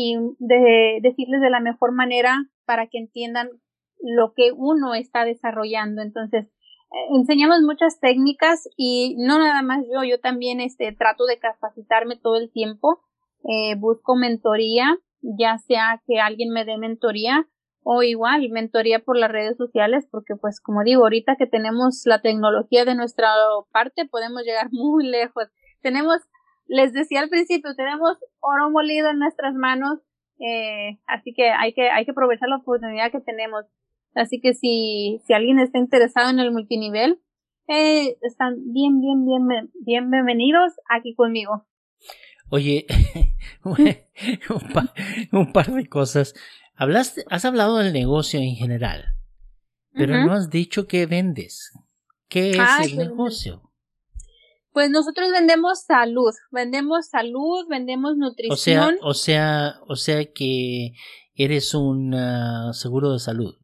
y 0.00 0.16
de 0.38 1.00
decirles 1.02 1.40
de 1.40 1.50
la 1.50 1.58
mejor 1.58 1.90
manera 1.90 2.44
para 2.64 2.86
que 2.86 2.98
entiendan 2.98 3.50
lo 4.00 4.32
que 4.32 4.52
uno 4.52 4.94
está 4.94 5.24
desarrollando. 5.24 6.02
Entonces, 6.02 6.44
eh, 6.44 7.16
enseñamos 7.16 7.62
muchas 7.62 7.98
técnicas 7.98 8.68
y 8.76 9.16
no 9.18 9.40
nada 9.40 9.60
más 9.62 9.84
yo, 9.92 10.04
yo 10.04 10.20
también 10.20 10.60
este 10.60 10.92
trato 10.92 11.26
de 11.26 11.40
capacitarme 11.40 12.14
todo 12.14 12.36
el 12.36 12.52
tiempo, 12.52 13.00
eh, 13.42 13.74
busco 13.74 14.14
mentoría, 14.14 14.96
ya 15.20 15.58
sea 15.58 16.00
que 16.06 16.20
alguien 16.20 16.50
me 16.52 16.64
dé 16.64 16.78
mentoría 16.78 17.48
o 17.82 18.04
igual 18.04 18.48
mentoría 18.50 19.00
por 19.00 19.16
las 19.16 19.32
redes 19.32 19.56
sociales, 19.56 20.06
porque 20.12 20.36
pues 20.40 20.60
como 20.60 20.84
digo, 20.84 21.02
ahorita 21.02 21.34
que 21.34 21.48
tenemos 21.48 22.02
la 22.04 22.22
tecnología 22.22 22.84
de 22.84 22.94
nuestra 22.94 23.30
parte 23.72 24.06
podemos 24.06 24.44
llegar 24.44 24.68
muy 24.70 25.08
lejos. 25.08 25.48
Tenemos 25.82 26.18
les 26.68 26.92
decía 26.92 27.20
al 27.20 27.28
principio, 27.28 27.74
tenemos 27.74 28.18
oro 28.40 28.70
molido 28.70 29.10
en 29.10 29.18
nuestras 29.18 29.54
manos, 29.54 29.98
eh, 30.38 31.00
así 31.06 31.34
que 31.34 31.50
hay 31.50 31.72
que, 31.72 31.90
hay 31.90 32.04
que 32.04 32.12
aprovechar 32.12 32.48
la 32.48 32.56
oportunidad 32.56 33.10
que 33.10 33.20
tenemos. 33.20 33.64
Así 34.14 34.40
que 34.40 34.54
si, 34.54 35.20
si 35.26 35.32
alguien 35.32 35.58
está 35.58 35.78
interesado 35.78 36.30
en 36.30 36.38
el 36.38 36.52
multinivel, 36.52 37.20
eh, 37.68 38.16
están 38.22 38.56
bien, 38.72 39.00
bien, 39.00 39.26
bien, 39.26 39.70
bien 39.84 40.10
bienvenidos 40.10 40.72
aquí 40.88 41.14
conmigo. 41.14 41.66
Oye, 42.50 42.86
un, 45.32 45.52
par, 45.52 45.66
de 45.72 45.86
cosas. 45.88 46.34
Hablaste, 46.74 47.24
has 47.28 47.44
hablado 47.44 47.78
del 47.78 47.92
negocio 47.92 48.40
en 48.40 48.54
general, 48.54 49.16
pero 49.92 50.24
no 50.24 50.32
has 50.32 50.48
dicho 50.48 50.86
qué 50.86 51.06
vendes. 51.06 51.72
¿Qué 52.28 52.50
es 52.52 52.92
el 52.92 52.98
negocio? 52.98 53.67
Pues 54.72 54.90
nosotros 54.90 55.30
vendemos 55.32 55.82
salud, 55.82 56.32
vendemos 56.50 57.08
salud, 57.08 57.66
vendemos 57.68 58.16
nutrición. 58.16 58.96
O 59.02 59.14
sea, 59.14 59.74
o 59.80 59.80
sea, 59.80 59.80
o 59.88 59.96
sea 59.96 60.32
que 60.32 60.92
eres 61.34 61.74
un 61.74 62.14
ah, 62.14 62.72
seguro 62.72 63.12
de 63.12 63.18
salud. 63.18 63.56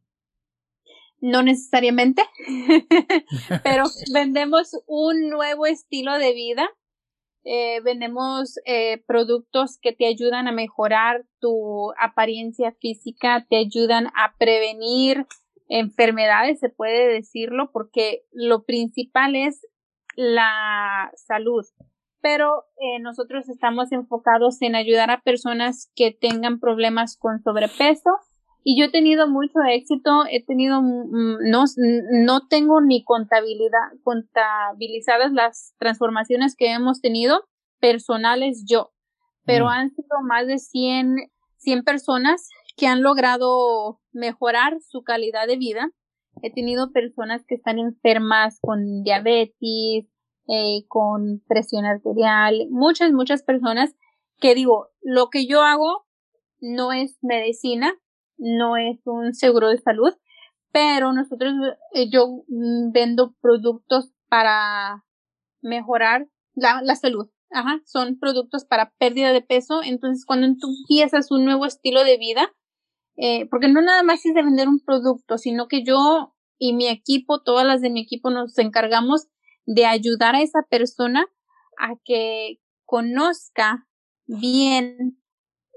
No 1.20 1.42
necesariamente, 1.42 2.22
pero 3.64 3.84
vendemos 4.12 4.72
un 4.86 5.28
nuevo 5.30 5.66
estilo 5.66 6.18
de 6.18 6.32
vida. 6.32 6.68
Eh, 7.46 7.80
vendemos 7.80 8.54
eh, 8.64 9.02
productos 9.06 9.78
que 9.80 9.92
te 9.92 10.06
ayudan 10.06 10.48
a 10.48 10.52
mejorar 10.52 11.26
tu 11.40 11.92
apariencia 12.00 12.72
física, 12.80 13.46
te 13.50 13.56
ayudan 13.56 14.06
a 14.08 14.34
prevenir 14.38 15.26
enfermedades, 15.68 16.60
se 16.60 16.70
puede 16.70 17.06
decirlo, 17.06 17.70
porque 17.70 18.22
lo 18.32 18.64
principal 18.64 19.36
es 19.36 19.66
la 20.16 21.10
salud. 21.16 21.64
Pero 22.20 22.64
eh, 22.78 23.00
nosotros 23.00 23.48
estamos 23.48 23.92
enfocados 23.92 24.60
en 24.62 24.74
ayudar 24.74 25.10
a 25.10 25.20
personas 25.20 25.90
que 25.94 26.10
tengan 26.18 26.58
problemas 26.58 27.16
con 27.18 27.42
sobrepeso. 27.42 28.10
Y 28.62 28.78
yo 28.78 28.86
he 28.86 28.90
tenido 28.90 29.28
mucho 29.28 29.58
éxito, 29.70 30.24
he 30.30 30.42
tenido, 30.42 30.80
mm, 30.80 31.50
no, 31.50 31.64
no 32.24 32.46
tengo 32.48 32.80
ni 32.80 33.04
contabilidad, 33.04 33.92
contabilizadas 34.02 35.32
las 35.32 35.74
transformaciones 35.78 36.56
que 36.56 36.72
hemos 36.72 37.02
tenido 37.02 37.44
personales 37.78 38.64
yo, 38.66 38.92
pero 39.44 39.66
mm. 39.66 39.68
han 39.68 39.90
sido 39.90 40.22
más 40.26 40.46
de 40.46 40.58
100, 40.58 41.16
100 41.58 41.84
personas 41.84 42.48
que 42.78 42.86
han 42.86 43.02
logrado 43.02 44.00
mejorar 44.12 44.78
su 44.80 45.02
calidad 45.02 45.46
de 45.46 45.58
vida 45.58 45.90
He 46.44 46.52
tenido 46.52 46.92
personas 46.92 47.42
que 47.48 47.54
están 47.54 47.78
enfermas 47.78 48.58
con 48.60 49.02
diabetes, 49.02 50.04
eh, 50.46 50.84
con 50.88 51.42
presión 51.48 51.86
arterial, 51.86 52.66
muchas, 52.68 53.12
muchas 53.12 53.42
personas 53.42 53.94
que 54.40 54.54
digo, 54.54 54.90
lo 55.00 55.30
que 55.30 55.46
yo 55.46 55.62
hago 55.62 56.04
no 56.60 56.92
es 56.92 57.16
medicina, 57.22 57.94
no 58.36 58.76
es 58.76 59.00
un 59.06 59.32
seguro 59.32 59.70
de 59.70 59.78
salud, 59.78 60.12
pero 60.70 61.14
nosotros, 61.14 61.54
eh, 61.94 62.10
yo 62.10 62.42
vendo 62.92 63.34
productos 63.40 64.12
para 64.28 65.02
mejorar 65.62 66.28
la, 66.54 66.82
la 66.82 66.94
salud. 66.94 67.30
Ajá, 67.52 67.80
son 67.86 68.18
productos 68.18 68.66
para 68.66 68.92
pérdida 68.98 69.32
de 69.32 69.40
peso. 69.40 69.80
Entonces, 69.82 70.26
cuando 70.26 70.46
tú 70.60 70.68
empiezas 70.82 71.30
un 71.30 71.46
nuevo 71.46 71.64
estilo 71.64 72.04
de 72.04 72.18
vida, 72.18 72.52
eh, 73.16 73.48
porque 73.48 73.68
no 73.68 73.80
nada 73.80 74.02
más 74.02 74.26
es 74.26 74.34
de 74.34 74.42
vender 74.42 74.68
un 74.68 74.80
producto, 74.80 75.38
sino 75.38 75.68
que 75.68 75.84
yo 75.84 76.33
y 76.58 76.74
mi 76.74 76.88
equipo, 76.88 77.42
todas 77.42 77.66
las 77.66 77.80
de 77.80 77.90
mi 77.90 78.02
equipo 78.02 78.30
nos 78.30 78.56
encargamos 78.58 79.28
de 79.66 79.86
ayudar 79.86 80.34
a 80.34 80.42
esa 80.42 80.62
persona 80.68 81.26
a 81.78 81.94
que 82.04 82.60
conozca 82.84 83.86
bien 84.26 85.18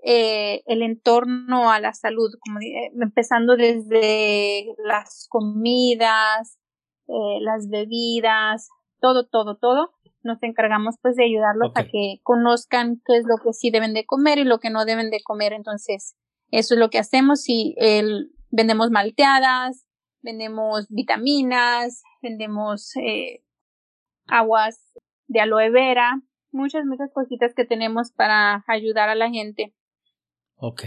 eh, 0.04 0.64
el 0.68 0.84
entorno 0.84 1.72
a 1.72 1.80
la 1.80 1.94
salud, 1.94 2.30
como 2.40 2.60
eh, 2.60 2.92
empezando 3.02 3.58
desde 3.58 4.68
las 4.86 5.28
comidas, 5.30 6.60
eh, 7.08 7.40
las 7.42 7.70
bebidas, 7.70 8.70
todo, 9.02 9.28
todo, 9.28 9.58
todo. 9.58 9.92
Nos 10.24 10.42
encargamos 10.44 10.96
pues 11.02 11.16
de 11.16 11.26
ayudarlos 11.26 11.72
a 11.76 11.84
que 11.86 12.20
conozcan 12.24 13.02
qué 13.06 13.18
es 13.18 13.26
lo 13.26 13.38
que 13.38 13.54
sí 13.54 13.72
deben 13.72 13.94
de 13.94 14.06
comer 14.06 14.38
y 14.40 14.44
lo 14.44 14.60
que 14.60 14.70
no 14.70 14.86
deben 14.86 15.10
de 15.10 15.22
comer. 15.24 15.54
Entonces, 15.54 16.16
eso 16.52 16.74
es 16.74 16.80
lo 16.80 16.90
que 16.90 17.00
hacemos 17.00 17.48
y 17.48 17.76
el, 17.78 18.32
vendemos 18.50 18.92
malteadas, 18.92 19.87
vendemos 20.28 20.88
vitaminas, 20.90 22.04
vendemos 22.22 22.94
eh, 22.98 23.44
aguas 24.26 24.92
de 25.28 25.40
aloe 25.40 25.70
vera, 25.72 26.22
muchas, 26.52 26.84
muchas 26.86 27.10
cositas 27.14 27.54
que 27.56 27.64
tenemos 27.64 28.12
para 28.12 28.66
ayudar 28.68 29.08
a 29.08 29.16
la 29.16 29.30
gente. 29.30 29.74
Ok. 30.58 30.84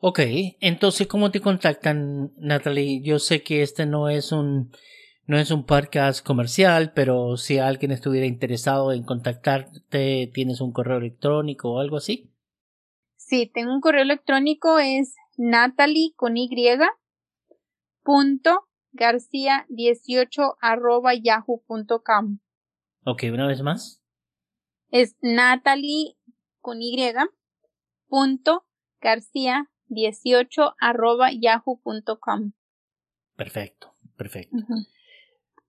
Ok, 0.00 0.20
entonces, 0.60 1.06
¿cómo 1.06 1.30
te 1.30 1.40
contactan, 1.40 2.32
Natalie? 2.38 3.02
Yo 3.02 3.18
sé 3.18 3.42
que 3.42 3.62
este 3.62 3.84
no 3.84 4.08
es 4.08 4.32
un, 4.32 4.70
no 5.26 5.36
es 5.36 5.50
un 5.50 5.66
podcast 5.66 6.24
comercial, 6.24 6.92
pero 6.94 7.36
si 7.36 7.58
alguien 7.58 7.90
estuviera 7.90 8.26
interesado 8.26 8.92
en 8.92 9.02
contactarte, 9.02 10.30
¿tienes 10.32 10.62
un 10.62 10.72
correo 10.72 10.98
electrónico 10.98 11.72
o 11.72 11.80
algo 11.80 11.98
así? 11.98 12.32
Sí, 13.16 13.50
tengo 13.52 13.74
un 13.74 13.82
correo 13.82 14.02
electrónico, 14.02 14.78
es 14.78 15.16
natalie 15.36 16.14
con 16.16 16.38
Y, 16.38 16.48
punto 18.08 18.66
garcía 18.92 19.66
18 19.68 20.56
arroba 20.62 21.12
yahoo.com. 21.14 22.38
Ok, 23.04 23.24
una 23.30 23.46
vez 23.46 23.60
más. 23.60 24.02
Es 24.90 25.14
Natalie 25.20 26.16
con 26.62 26.80
Y 26.80 26.96
punto 28.06 28.64
garcía 29.02 29.70
18 29.88 30.74
arroba 30.80 31.32
yahoo.com. 31.38 32.52
Perfecto, 33.36 33.94
perfecto. 34.16 34.56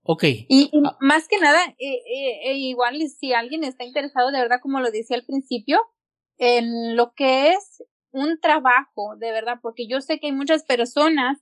Ok. 0.03 0.23
Y, 0.47 0.71
ah. 0.85 0.97
más 1.01 1.27
que 1.27 1.39
nada, 1.39 1.59
eh, 1.77 2.03
eh, 2.45 2.53
igual 2.53 3.01
si 3.09 3.33
alguien 3.33 3.65
está 3.65 3.83
interesado 3.83 4.31
de 4.31 4.39
verdad, 4.39 4.61
como 4.61 4.79
lo 4.79 4.91
decía 4.91 5.17
al 5.17 5.25
principio, 5.25 5.81
en 6.37 6.95
lo 6.95 7.11
que 7.15 7.49
es 7.49 7.83
un 8.11 8.39
trabajo, 8.39 9.17
de 9.17 9.33
verdad, 9.33 9.59
porque 9.61 9.89
yo 9.89 9.99
sé 9.99 10.21
que 10.21 10.27
hay 10.27 10.33
muchas 10.33 10.63
personas 10.63 11.37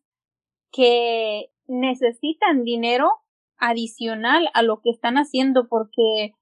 que 0.72 1.48
necesitan 1.68 2.64
dinero 2.64 3.12
adicional 3.58 4.50
a 4.54 4.62
lo 4.62 4.82
que 4.82 4.90
están 4.90 5.16
haciendo 5.16 5.68
porque 5.68 6.34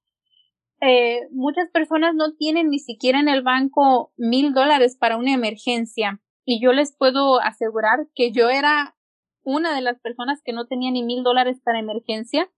eh, 0.82 1.22
muchas 1.32 1.70
personas 1.72 2.14
no 2.16 2.36
tienen 2.36 2.70
ni 2.70 2.80
siquiera 2.80 3.20
en 3.20 3.30
el 3.30 3.42
banco 3.42 4.12
mil 4.18 4.54
dólares 4.54 4.98
para 5.00 5.18
una 5.18 5.34
emergencia 5.34 6.22
y 6.44 6.62
yo 6.62 6.74
les 6.74 6.96
puedo 6.96 7.40
asegurar 7.42 8.08
que 8.14 8.32
yo 8.32 8.50
era 8.50 8.96
una 9.44 9.74
de 9.76 9.82
las 9.82 10.00
personas 10.00 10.42
que 10.44 10.54
no 10.54 10.68
tenía 10.68 10.92
ni 10.92 11.04
mil 11.04 11.24
dólares 11.24 11.58
para 11.64 11.80
emergencia, 11.80 12.50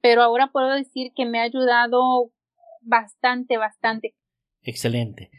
pero 0.00 0.22
ahora 0.22 0.50
puedo 0.52 0.70
decir 0.70 1.12
que 1.14 1.26
me 1.26 1.38
ha 1.38 1.42
ayudado 1.42 2.32
bastante, 2.80 3.56
bastante. 3.56 4.14
Excelente. 4.62 5.30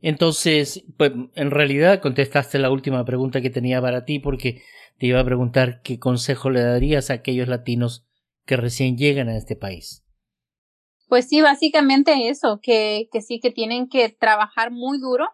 Entonces, 0.00 0.84
pues 0.96 1.12
en 1.34 1.50
realidad 1.50 2.00
contestaste 2.00 2.58
la 2.58 2.70
última 2.70 3.04
pregunta 3.04 3.40
que 3.40 3.50
tenía 3.50 3.80
para 3.80 4.04
ti 4.04 4.18
porque 4.18 4.62
te 4.98 5.06
iba 5.06 5.20
a 5.20 5.24
preguntar 5.24 5.82
qué 5.82 5.98
consejo 5.98 6.50
le 6.50 6.62
darías 6.62 7.10
a 7.10 7.14
aquellos 7.14 7.48
latinos 7.48 8.06
que 8.46 8.56
recién 8.56 8.96
llegan 8.96 9.28
a 9.28 9.36
este 9.36 9.56
país. 9.56 10.04
Pues 11.08 11.28
sí, 11.28 11.40
básicamente 11.40 12.28
eso, 12.28 12.60
que, 12.62 13.08
que 13.12 13.20
sí 13.20 13.38
que 13.40 13.50
tienen 13.50 13.88
que 13.88 14.08
trabajar 14.08 14.70
muy 14.70 14.98
duro 14.98 15.28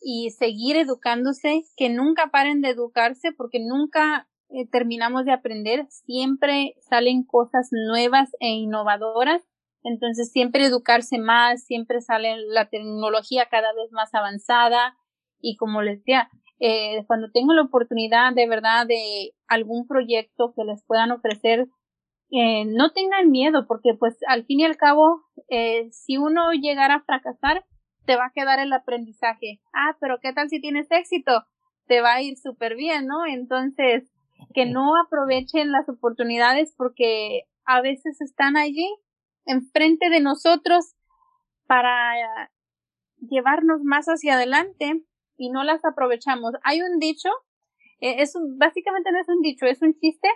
y 0.00 0.30
seguir 0.30 0.76
educándose, 0.76 1.64
que 1.76 1.88
nunca 1.88 2.30
paren 2.30 2.60
de 2.60 2.68
educarse 2.68 3.32
porque 3.32 3.58
nunca 3.58 4.28
eh, 4.48 4.68
terminamos 4.70 5.24
de 5.24 5.32
aprender, 5.32 5.86
siempre 5.88 6.76
salen 6.88 7.24
cosas 7.24 7.70
nuevas 7.72 8.30
e 8.38 8.50
innovadoras, 8.50 9.42
entonces 9.82 10.30
siempre 10.30 10.64
educarse 10.64 11.18
más, 11.18 11.64
siempre 11.64 12.00
sale 12.00 12.36
la 12.48 12.68
tecnología 12.68 13.46
cada 13.50 13.72
vez 13.72 13.90
más 13.92 14.14
avanzada. 14.14 14.96
Y 15.40 15.56
como 15.56 15.82
les 15.82 15.98
decía, 15.98 16.28
eh, 16.58 17.04
cuando 17.06 17.30
tengo 17.30 17.52
la 17.52 17.62
oportunidad 17.62 18.32
de 18.34 18.48
verdad 18.48 18.86
de 18.86 19.32
algún 19.46 19.86
proyecto 19.86 20.54
que 20.56 20.64
les 20.64 20.82
puedan 20.84 21.10
ofrecer, 21.10 21.66
eh, 22.30 22.64
no 22.64 22.92
tengan 22.92 23.30
miedo 23.30 23.66
porque 23.66 23.94
pues 23.98 24.16
al 24.26 24.44
fin 24.46 24.60
y 24.60 24.64
al 24.64 24.76
cabo, 24.76 25.22
eh, 25.48 25.88
si 25.92 26.16
uno 26.16 26.52
llegara 26.52 26.96
a 26.96 27.02
fracasar, 27.02 27.64
te 28.06 28.16
va 28.16 28.26
a 28.26 28.32
quedar 28.34 28.58
el 28.58 28.72
aprendizaje. 28.72 29.60
Ah, 29.72 29.96
pero 30.00 30.18
¿qué 30.22 30.32
tal 30.32 30.48
si 30.48 30.60
tienes 30.60 30.86
éxito? 30.90 31.44
Te 31.86 32.00
va 32.00 32.14
a 32.14 32.22
ir 32.22 32.36
súper 32.36 32.74
bien, 32.74 33.06
¿no? 33.06 33.26
Entonces, 33.26 34.10
que 34.54 34.64
no 34.64 34.94
aprovechen 34.96 35.72
las 35.72 35.88
oportunidades 35.88 36.74
porque 36.76 37.42
a 37.64 37.80
veces 37.80 38.20
están 38.20 38.56
allí 38.56 38.88
enfrente 39.44 40.08
de 40.08 40.20
nosotros 40.20 40.94
para 41.66 42.50
llevarnos 43.20 43.82
más 43.82 44.06
hacia 44.06 44.34
adelante 44.34 45.04
y 45.36 45.50
no 45.50 45.64
las 45.64 45.84
aprovechamos. 45.84 46.54
Hay 46.62 46.82
un 46.82 46.98
dicho, 46.98 47.28
eh, 48.00 48.16
es 48.22 48.34
básicamente 48.56 49.12
no 49.12 49.20
es 49.20 49.28
un 49.28 49.40
dicho, 49.42 49.66
es 49.66 49.82
un 49.82 49.94
chiste 49.94 50.28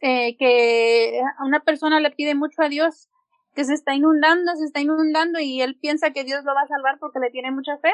eh, 0.00 0.36
que 0.36 1.20
a 1.38 1.44
una 1.44 1.60
persona 1.60 2.00
le 2.00 2.10
pide 2.10 2.34
mucho 2.34 2.62
a 2.62 2.68
Dios 2.68 3.08
que 3.54 3.64
se 3.64 3.74
está 3.74 3.94
inundando, 3.94 4.54
se 4.56 4.64
está 4.64 4.80
inundando 4.80 5.40
y 5.40 5.62
él 5.62 5.78
piensa 5.80 6.12
que 6.12 6.24
Dios 6.24 6.44
lo 6.44 6.54
va 6.54 6.62
a 6.62 6.68
salvar 6.68 6.98
porque 7.00 7.18
le 7.18 7.30
tiene 7.30 7.50
mucha 7.50 7.76
fe. 7.78 7.92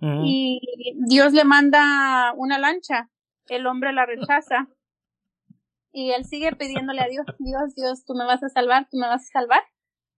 Y 0.00 0.60
Dios 1.08 1.32
le 1.32 1.42
manda 1.42 2.32
una 2.36 2.56
lancha 2.56 3.10
el 3.48 3.66
hombre 3.66 3.92
la 3.92 4.06
rechaza 4.06 4.68
y 5.92 6.12
él 6.12 6.24
sigue 6.24 6.54
pidiéndole 6.54 7.00
a 7.00 7.08
Dios, 7.08 7.26
Dios, 7.38 7.74
Dios, 7.74 8.04
tú 8.04 8.14
me 8.14 8.24
vas 8.24 8.42
a 8.42 8.48
salvar, 8.48 8.88
tú 8.90 8.98
me 8.98 9.08
vas 9.08 9.22
a 9.22 9.40
salvar. 9.40 9.62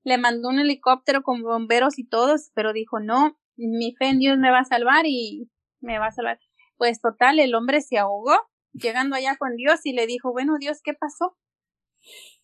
Le 0.02 0.18
mandó 0.18 0.48
un 0.48 0.58
helicóptero 0.58 1.22
con 1.22 1.42
bomberos 1.42 1.98
y 1.98 2.06
todos, 2.06 2.50
pero 2.54 2.72
dijo, 2.72 3.00
no, 3.00 3.38
mi 3.68 3.94
fe 3.94 4.08
en 4.08 4.18
Dios 4.18 4.38
me 4.38 4.50
va 4.50 4.60
a 4.60 4.64
salvar 4.64 5.06
y 5.06 5.50
me 5.80 5.98
va 5.98 6.06
a 6.06 6.12
salvar. 6.12 6.38
Pues 6.76 7.00
total, 7.00 7.38
el 7.38 7.54
hombre 7.54 7.80
se 7.80 7.98
ahogó 7.98 8.36
llegando 8.72 9.16
allá 9.16 9.36
con 9.36 9.56
Dios 9.56 9.84
y 9.84 9.92
le 9.92 10.06
dijo, 10.06 10.32
bueno, 10.32 10.56
Dios, 10.58 10.80
¿qué 10.82 10.94
pasó? 10.94 11.36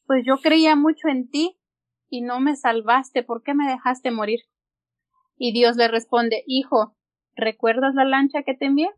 Pues 0.07 0.25
yo 0.27 0.39
creía 0.39 0.77
mucho 0.77 1.09
en 1.09 1.29
ti 1.31 1.59
y 2.09 2.23
no 2.23 2.41
me 2.41 2.57
salvaste, 2.57 3.23
¿por 3.23 3.43
qué 3.43 3.55
me 3.55 3.69
dejaste 3.69 4.11
morir? 4.11 4.41
Y 5.37 5.53
Dios 5.53 5.77
le 5.77 5.89
responde, 5.89 6.45
hijo, 6.47 6.97
¿recuerdas 7.35 7.95
la 7.95 8.05
lancha 8.05 8.43
que 8.43 8.55
te 8.55 8.67
envié? 8.67 8.91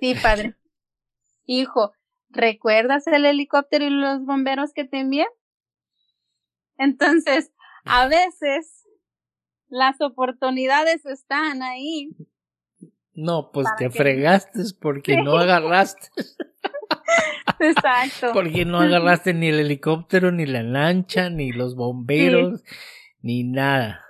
Sí, 0.00 0.14
padre. 0.22 0.56
Hijo, 1.44 1.92
¿recuerdas 2.28 3.06
el 3.06 3.26
helicóptero 3.26 3.84
y 3.84 3.90
los 3.90 4.24
bomberos 4.24 4.72
que 4.72 4.84
te 4.84 5.00
envié? 5.00 5.26
Entonces, 6.76 7.52
a 7.84 8.06
veces 8.06 8.83
las 9.74 10.00
oportunidades 10.00 11.04
están 11.04 11.62
ahí. 11.62 12.10
No, 13.12 13.50
pues 13.52 13.66
te 13.76 13.90
fregaste 13.90 14.60
porque 14.80 15.16
no 15.16 15.36
agarraste. 15.36 16.08
Exacto. 17.58 18.30
porque 18.32 18.64
no 18.64 18.78
agarraste 18.78 19.34
ni 19.34 19.48
el 19.48 19.58
helicóptero, 19.58 20.30
ni 20.30 20.46
la 20.46 20.62
lancha, 20.62 21.28
ni 21.28 21.50
los 21.50 21.74
bomberos, 21.74 22.62
ni 23.20 23.42
nada. 23.42 24.00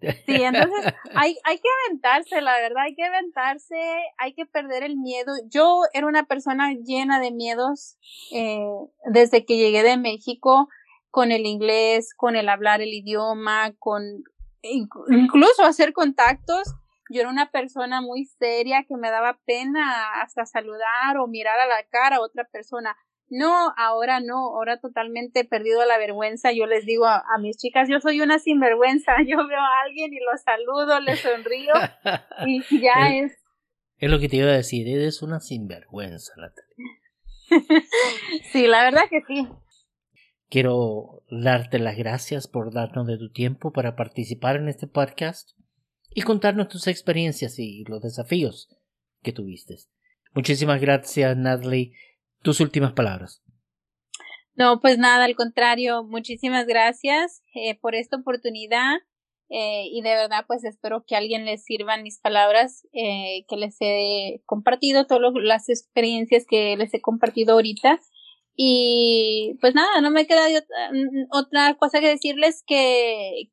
Sí, 0.00 0.34
entonces 0.44 0.94
hay, 1.14 1.36
hay 1.42 1.58
que 1.58 1.68
aventarse, 1.86 2.40
la 2.40 2.52
verdad, 2.52 2.84
hay 2.84 2.94
que 2.94 3.04
aventarse, 3.04 3.76
hay 4.18 4.34
que 4.34 4.46
perder 4.46 4.84
el 4.84 4.96
miedo. 4.96 5.32
Yo 5.48 5.80
era 5.92 6.06
una 6.06 6.26
persona 6.26 6.72
llena 6.74 7.18
de 7.18 7.32
miedos 7.32 7.98
eh, 8.32 8.60
desde 9.10 9.44
que 9.44 9.56
llegué 9.56 9.82
de 9.82 9.96
México 9.96 10.68
con 11.10 11.32
el 11.32 11.44
inglés, 11.44 12.14
con 12.14 12.36
el 12.36 12.48
hablar 12.48 12.80
el 12.82 12.94
idioma, 12.94 13.72
con 13.80 14.22
incluso 14.62 15.62
hacer 15.62 15.92
contactos. 15.92 16.74
Yo 17.10 17.20
era 17.20 17.30
una 17.30 17.50
persona 17.50 18.00
muy 18.02 18.26
seria 18.26 18.84
que 18.86 18.96
me 18.96 19.10
daba 19.10 19.38
pena 19.46 20.20
hasta 20.20 20.44
saludar 20.44 21.16
o 21.18 21.26
mirar 21.26 21.58
a 21.58 21.66
la 21.66 21.82
cara 21.90 22.16
a 22.16 22.20
otra 22.20 22.44
persona. 22.44 22.96
No, 23.30 23.74
ahora 23.76 24.20
no, 24.20 24.36
ahora 24.36 24.78
totalmente 24.78 25.44
perdido 25.44 25.84
la 25.84 25.98
vergüenza. 25.98 26.52
Yo 26.52 26.66
les 26.66 26.86
digo 26.86 27.06
a, 27.06 27.24
mis 27.40 27.56
chicas, 27.58 27.88
yo 27.88 28.00
soy 28.00 28.20
una 28.20 28.38
sinvergüenza. 28.38 29.12
Yo 29.26 29.36
veo 29.46 29.60
a 29.60 29.82
alguien 29.84 30.12
y 30.12 30.18
lo 30.18 30.36
saludo, 30.38 31.00
le 31.00 31.16
sonrío 31.16 31.74
y 32.46 32.62
ya 32.82 33.10
es. 33.10 33.36
Es 33.98 34.10
lo 34.10 34.18
que 34.18 34.28
te 34.28 34.36
iba 34.36 34.48
a 34.48 34.56
decir, 34.56 34.88
eres 34.88 35.22
una 35.22 35.40
sinvergüenza, 35.40 36.32
Natalia. 36.36 36.98
sí, 38.52 38.66
la 38.66 38.84
verdad 38.84 39.02
que 39.10 39.22
sí. 39.26 39.48
Quiero 40.48 41.24
darte 41.30 41.78
las 41.78 41.96
gracias 41.96 42.48
por 42.48 42.72
darnos 42.72 43.06
de 43.06 43.18
tu 43.18 43.30
tiempo 43.30 43.72
para 43.72 43.96
participar 43.96 44.56
en 44.56 44.68
este 44.68 44.86
podcast 44.86 45.50
y 46.10 46.22
contarnos 46.22 46.68
tus 46.68 46.86
experiencias 46.86 47.58
y 47.58 47.84
los 47.84 48.02
desafíos 48.02 48.68
que 49.22 49.32
tuviste. 49.32 49.76
Muchísimas 50.34 50.80
gracias, 50.80 51.36
Natalie 51.36 51.92
tus 52.42 52.60
últimas 52.60 52.92
palabras. 52.92 53.42
No, 54.54 54.80
pues 54.80 54.98
nada, 54.98 55.24
al 55.24 55.36
contrario, 55.36 56.02
muchísimas 56.04 56.66
gracias 56.66 57.42
eh, 57.54 57.78
por 57.78 57.94
esta 57.94 58.16
oportunidad 58.16 58.96
eh, 59.50 59.86
y 59.90 60.02
de 60.02 60.10
verdad 60.10 60.44
pues 60.46 60.64
espero 60.64 61.04
que 61.06 61.14
a 61.14 61.18
alguien 61.18 61.44
les 61.44 61.64
sirvan 61.64 62.02
mis 62.02 62.18
palabras 62.18 62.86
eh, 62.92 63.44
que 63.48 63.56
les 63.56 63.76
he 63.80 64.42
compartido, 64.46 65.06
todas 65.06 65.32
las 65.42 65.68
experiencias 65.68 66.44
que 66.48 66.76
les 66.76 66.92
he 66.92 67.00
compartido 67.00 67.54
ahorita 67.54 68.00
y 68.60 69.56
pues 69.60 69.72
nada, 69.72 70.00
no 70.00 70.10
me 70.10 70.26
queda 70.26 70.42
otra 71.30 71.74
cosa 71.74 72.00
que 72.00 72.08
decirles 72.08 72.64
que, 72.66 73.52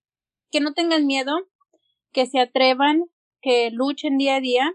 que 0.51 0.59
no 0.61 0.73
tengan 0.73 1.05
miedo, 1.05 1.31
que 2.11 2.25
se 2.25 2.39
atrevan, 2.39 3.03
que 3.41 3.69
luchen 3.69 4.17
día 4.17 4.37
a 4.37 4.41
día 4.41 4.73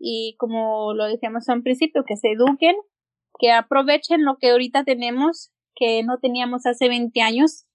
y 0.00 0.34
como 0.38 0.94
lo 0.94 1.06
decíamos 1.06 1.48
al 1.48 1.62
principio, 1.62 2.04
que 2.04 2.16
se 2.16 2.32
eduquen 2.32 2.74
que 3.38 3.52
aprovechen 3.52 4.24
lo 4.24 4.36
que 4.38 4.50
ahorita 4.50 4.84
tenemos, 4.84 5.52
que 5.74 6.02
no 6.02 6.18
teníamos 6.18 6.66
hace 6.66 6.88
20 6.88 7.20
años. 7.20 7.66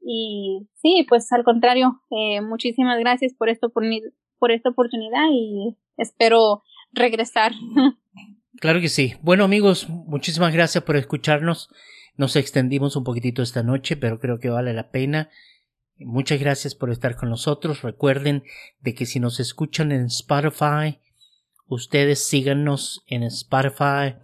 Y 0.00 0.68
sí, 0.74 1.06
pues 1.08 1.32
al 1.32 1.42
contrario, 1.42 2.02
eh, 2.10 2.40
muchísimas 2.42 2.98
gracias 2.98 3.34
por, 3.34 3.48
esto, 3.48 3.70
por, 3.70 3.84
por 4.38 4.52
esta 4.52 4.70
oportunidad 4.70 5.26
y 5.32 5.76
espero 5.96 6.62
regresar. 6.92 7.52
Claro 8.60 8.80
que 8.80 8.88
sí. 8.88 9.14
Bueno 9.22 9.44
amigos, 9.44 9.88
muchísimas 9.88 10.52
gracias 10.52 10.82
por 10.84 10.96
escucharnos. 10.96 11.68
Nos 12.16 12.36
extendimos 12.36 12.96
un 12.96 13.04
poquitito 13.04 13.42
esta 13.42 13.62
noche, 13.62 13.96
pero 13.96 14.18
creo 14.18 14.38
que 14.38 14.48
vale 14.48 14.72
la 14.72 14.90
pena. 14.90 15.28
Muchas 15.98 16.40
gracias 16.40 16.74
por 16.74 16.90
estar 16.90 17.16
con 17.16 17.28
nosotros. 17.28 17.82
Recuerden 17.82 18.44
de 18.80 18.94
que 18.94 19.06
si 19.06 19.20
nos 19.20 19.40
escuchan 19.40 19.92
en 19.92 20.06
Spotify, 20.06 21.00
ustedes 21.66 22.26
síganos 22.26 23.04
en 23.06 23.22
Spotify, 23.24 24.16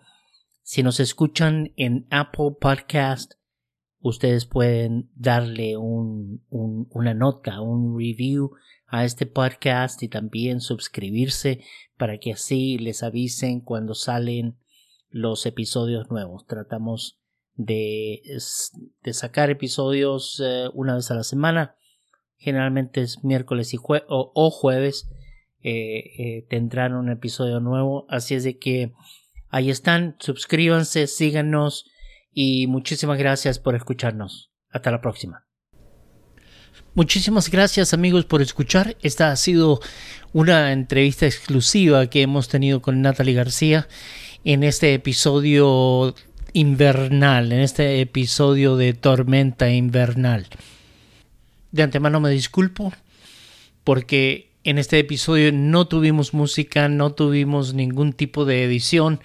si 0.63 0.83
nos 0.83 1.01
escuchan 1.01 1.73
en 1.77 2.07
Apple 2.11 2.53
Podcast, 2.61 3.35
ustedes 4.03 4.45
pueden 4.47 5.11
darle 5.15 5.77
un, 5.77 6.43
una 6.51 7.15
nota, 7.15 7.61
un 7.61 7.97
review 7.97 8.53
a 8.89 9.05
este 9.05 9.25
podcast 9.27 10.03
y 10.03 10.09
también 10.09 10.61
suscribirse 10.61 11.65
para 11.97 12.19
que 12.19 12.33
así 12.33 12.79
les 12.79 13.03
avisen 13.03 13.61
cuando 13.61 13.95
salen 13.95 14.59
los 15.09 15.47
episodios 15.47 16.11
nuevos. 16.11 16.47
Tratamos 16.47 17.19
de, 17.55 18.23
sacar 19.13 19.51
episodios 19.51 20.43
eh, 20.45 20.69
una 20.75 20.97
vez 20.97 21.11
a 21.11 21.15
la 21.15 21.23
semana. 21.23 21.77
Generalmente 22.37 23.01
es 23.03 23.23
miércoles 23.25 23.73
y 23.73 23.79
o, 23.81 24.51
jueves. 24.51 25.09
Eh, 25.63 26.11
eh, 26.19 26.47
tendrán 26.51 26.95
un 26.95 27.09
episodio 27.09 27.61
nuevo. 27.61 28.05
Así 28.09 28.35
es 28.35 28.43
de 28.43 28.59
que 28.59 28.93
ahí 29.49 29.71
están. 29.71 30.17
Suscríbanse, 30.19 31.07
síganos 31.07 31.87
y 32.33 32.67
muchísimas 32.67 33.19
gracias 33.19 33.59
por 33.59 33.75
escucharnos. 33.75 34.51
Hasta 34.71 34.91
la 34.91 35.01
próxima. 35.01 35.45
Muchísimas 36.95 37.51
gracias 37.51 37.95
amigos 37.95 38.25
por 38.25 38.43
escuchar. 38.43 38.97
Esta 39.03 39.31
ha 39.31 39.37
sido 39.37 39.81
una 40.33 40.73
entrevista 40.73 41.27
exclusiva 41.27 42.07
que 42.09 42.23
hemos 42.23 42.49
tenido 42.49 42.83
con 42.83 43.01
Natalie 43.01 43.35
García 43.35 43.89
en 44.45 44.63
este 44.63 44.95
episodio 44.95 46.15
invernal, 46.53 47.53
en 47.53 47.61
este 47.61 48.01
episodio 48.01 48.77
de 48.77 48.93
tormenta 48.93 49.71
invernal. 49.71 50.47
De 51.71 51.83
antemano 51.83 52.21
me 52.21 52.31
disculpo 52.31 52.93
porque 53.85 54.51
en 54.65 54.79
este 54.79 54.99
episodio 54.99 55.51
no 55.53 55.89
tuvimos 55.89 56.35
música, 56.35 56.89
no 56.89 57.13
tuvimos 57.13 57.75
ningún 57.75 58.13
tipo 58.13 58.45
de 58.45 58.65
edición 58.65 59.21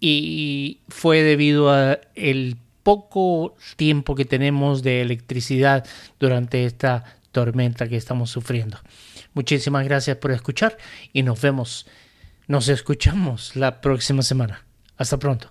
y 0.00 0.80
fue 0.88 1.22
debido 1.22 1.70
a 1.70 1.98
el 2.14 2.56
poco 2.82 3.56
tiempo 3.76 4.14
que 4.14 4.24
tenemos 4.24 4.82
de 4.82 5.00
electricidad 5.00 5.84
durante 6.20 6.64
esta 6.64 7.18
tormenta 7.32 7.88
que 7.88 7.96
estamos 7.96 8.30
sufriendo. 8.30 8.78
Muchísimas 9.34 9.84
gracias 9.84 10.16
por 10.18 10.30
escuchar 10.30 10.78
y 11.12 11.22
nos 11.22 11.40
vemos, 11.40 11.86
nos 12.46 12.68
escuchamos 12.68 13.56
la 13.56 13.80
próxima 13.80 14.22
semana. 14.22 14.64
Hasta 14.96 15.18
pronto. 15.18 15.50